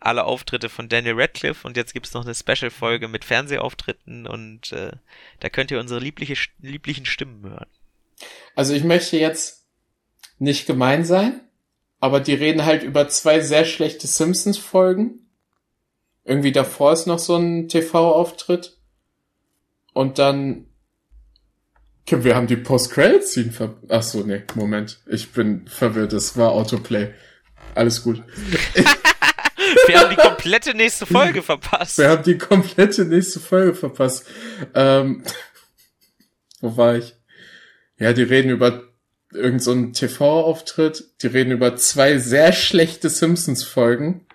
alle 0.00 0.24
Auftritte 0.24 0.68
von 0.68 0.88
Daniel 0.88 1.14
Radcliffe 1.16 1.66
und 1.66 1.76
jetzt 1.76 1.94
gibt's 1.94 2.14
noch 2.14 2.24
eine 2.24 2.34
Special-Folge 2.34 3.08
mit 3.08 3.24
Fernsehauftritten 3.24 4.26
und 4.26 4.72
äh, 4.72 4.92
da 5.40 5.48
könnt 5.48 5.70
ihr 5.70 5.80
unsere 5.80 6.00
liebliche, 6.00 6.36
lieblichen 6.60 7.06
Stimmen 7.06 7.48
hören. 7.48 7.70
Also 8.54 8.74
ich 8.74 8.84
möchte 8.84 9.16
jetzt 9.16 9.66
nicht 10.38 10.66
gemein 10.66 11.04
sein, 11.04 11.40
aber 12.00 12.20
die 12.20 12.34
reden 12.34 12.64
halt 12.64 12.82
über 12.82 13.08
zwei 13.08 13.40
sehr 13.40 13.64
schlechte 13.64 14.06
Simpsons-Folgen. 14.06 15.23
Irgendwie 16.24 16.52
davor 16.52 16.92
ist 16.92 17.06
noch 17.06 17.18
so 17.18 17.36
ein 17.36 17.68
TV-Auftritt. 17.68 18.76
Und 19.92 20.18
dann 20.18 20.66
wir 22.10 22.36
haben 22.36 22.46
die 22.46 22.56
Post-Credit-Scene 22.56 23.52
ver... 23.52 23.74
Ach 23.88 24.02
so, 24.02 24.20
nee, 24.20 24.42
Moment. 24.54 25.00
Ich 25.06 25.32
bin 25.32 25.66
verwirrt. 25.66 26.12
Es 26.12 26.36
war 26.36 26.52
Autoplay. 26.52 27.14
Alles 27.74 28.02
gut. 28.02 28.22
wir 29.86 29.98
haben 29.98 30.10
die 30.10 30.16
komplette 30.16 30.74
nächste 30.74 31.06
Folge 31.06 31.42
verpasst. 31.42 31.98
Wir 31.98 32.10
haben 32.10 32.22
die 32.22 32.36
komplette 32.36 33.06
nächste 33.06 33.40
Folge 33.40 33.74
verpasst. 33.74 34.26
Ähm, 34.74 35.22
wo 36.60 36.76
war 36.76 36.96
ich? 36.96 37.14
Ja, 37.98 38.12
die 38.12 38.22
reden 38.22 38.50
über 38.50 38.82
irgendeinen 39.32 39.94
so 39.94 40.06
TV-Auftritt. 40.06 41.22
Die 41.22 41.28
reden 41.28 41.52
über 41.52 41.74
zwei 41.76 42.18
sehr 42.18 42.52
schlechte 42.52 43.08
Simpsons-Folgen. 43.08 44.26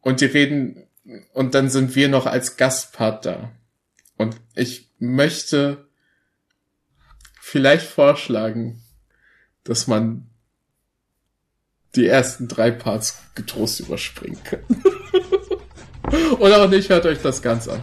Und 0.00 0.20
die 0.20 0.26
reden... 0.26 0.86
Und 1.32 1.54
dann 1.54 1.70
sind 1.70 1.94
wir 1.94 2.08
noch 2.08 2.26
als 2.26 2.56
Gastpart 2.56 3.24
da. 3.26 3.52
Und 4.16 4.36
ich 4.54 4.90
möchte 4.98 5.88
vielleicht 7.40 7.86
vorschlagen, 7.86 8.82
dass 9.64 9.86
man 9.86 10.28
die 11.96 12.06
ersten 12.06 12.48
drei 12.48 12.70
Parts 12.70 13.22
getrost 13.34 13.80
überspringen 13.80 14.42
kann. 14.44 14.60
Oder 16.38 16.62
auch 16.62 16.68
nicht, 16.68 16.88
hört 16.88 17.06
euch 17.06 17.20
das 17.22 17.42
ganz 17.42 17.66
an. 17.66 17.82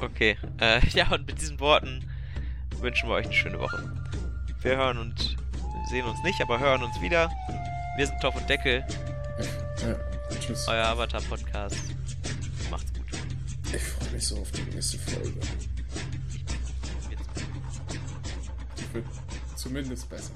Okay, 0.00 0.36
äh, 0.60 0.80
ja, 0.94 1.10
und 1.12 1.26
mit 1.26 1.40
diesen 1.40 1.60
Worten 1.60 2.08
wünschen 2.80 3.08
wir 3.08 3.16
euch 3.16 3.26
eine 3.26 3.34
schöne 3.34 3.58
Woche. 3.58 3.92
Wir 4.62 4.76
hören 4.76 4.98
und 4.98 5.36
sehen 5.90 6.04
uns 6.06 6.22
nicht, 6.24 6.40
aber 6.40 6.58
hören 6.58 6.82
uns 6.82 7.00
wieder. 7.00 7.30
Wir 7.96 8.06
sind 8.06 8.20
Topf 8.20 8.36
und 8.36 8.48
Deckel. 8.48 8.84
Ja, 9.82 10.11
Tschüss. 10.40 10.66
Euer 10.68 10.84
Avatar-Podcast. 10.86 11.76
Macht's 12.70 12.92
gut. 12.92 13.04
Ich 13.74 13.82
freue 13.82 14.10
mich 14.10 14.26
so 14.26 14.36
auf 14.38 14.50
die 14.52 14.62
nächste 14.62 14.98
Folge. 14.98 15.40
Die 18.78 18.94
wird 18.94 19.06
zumindest 19.56 20.08
besser. 20.08 20.32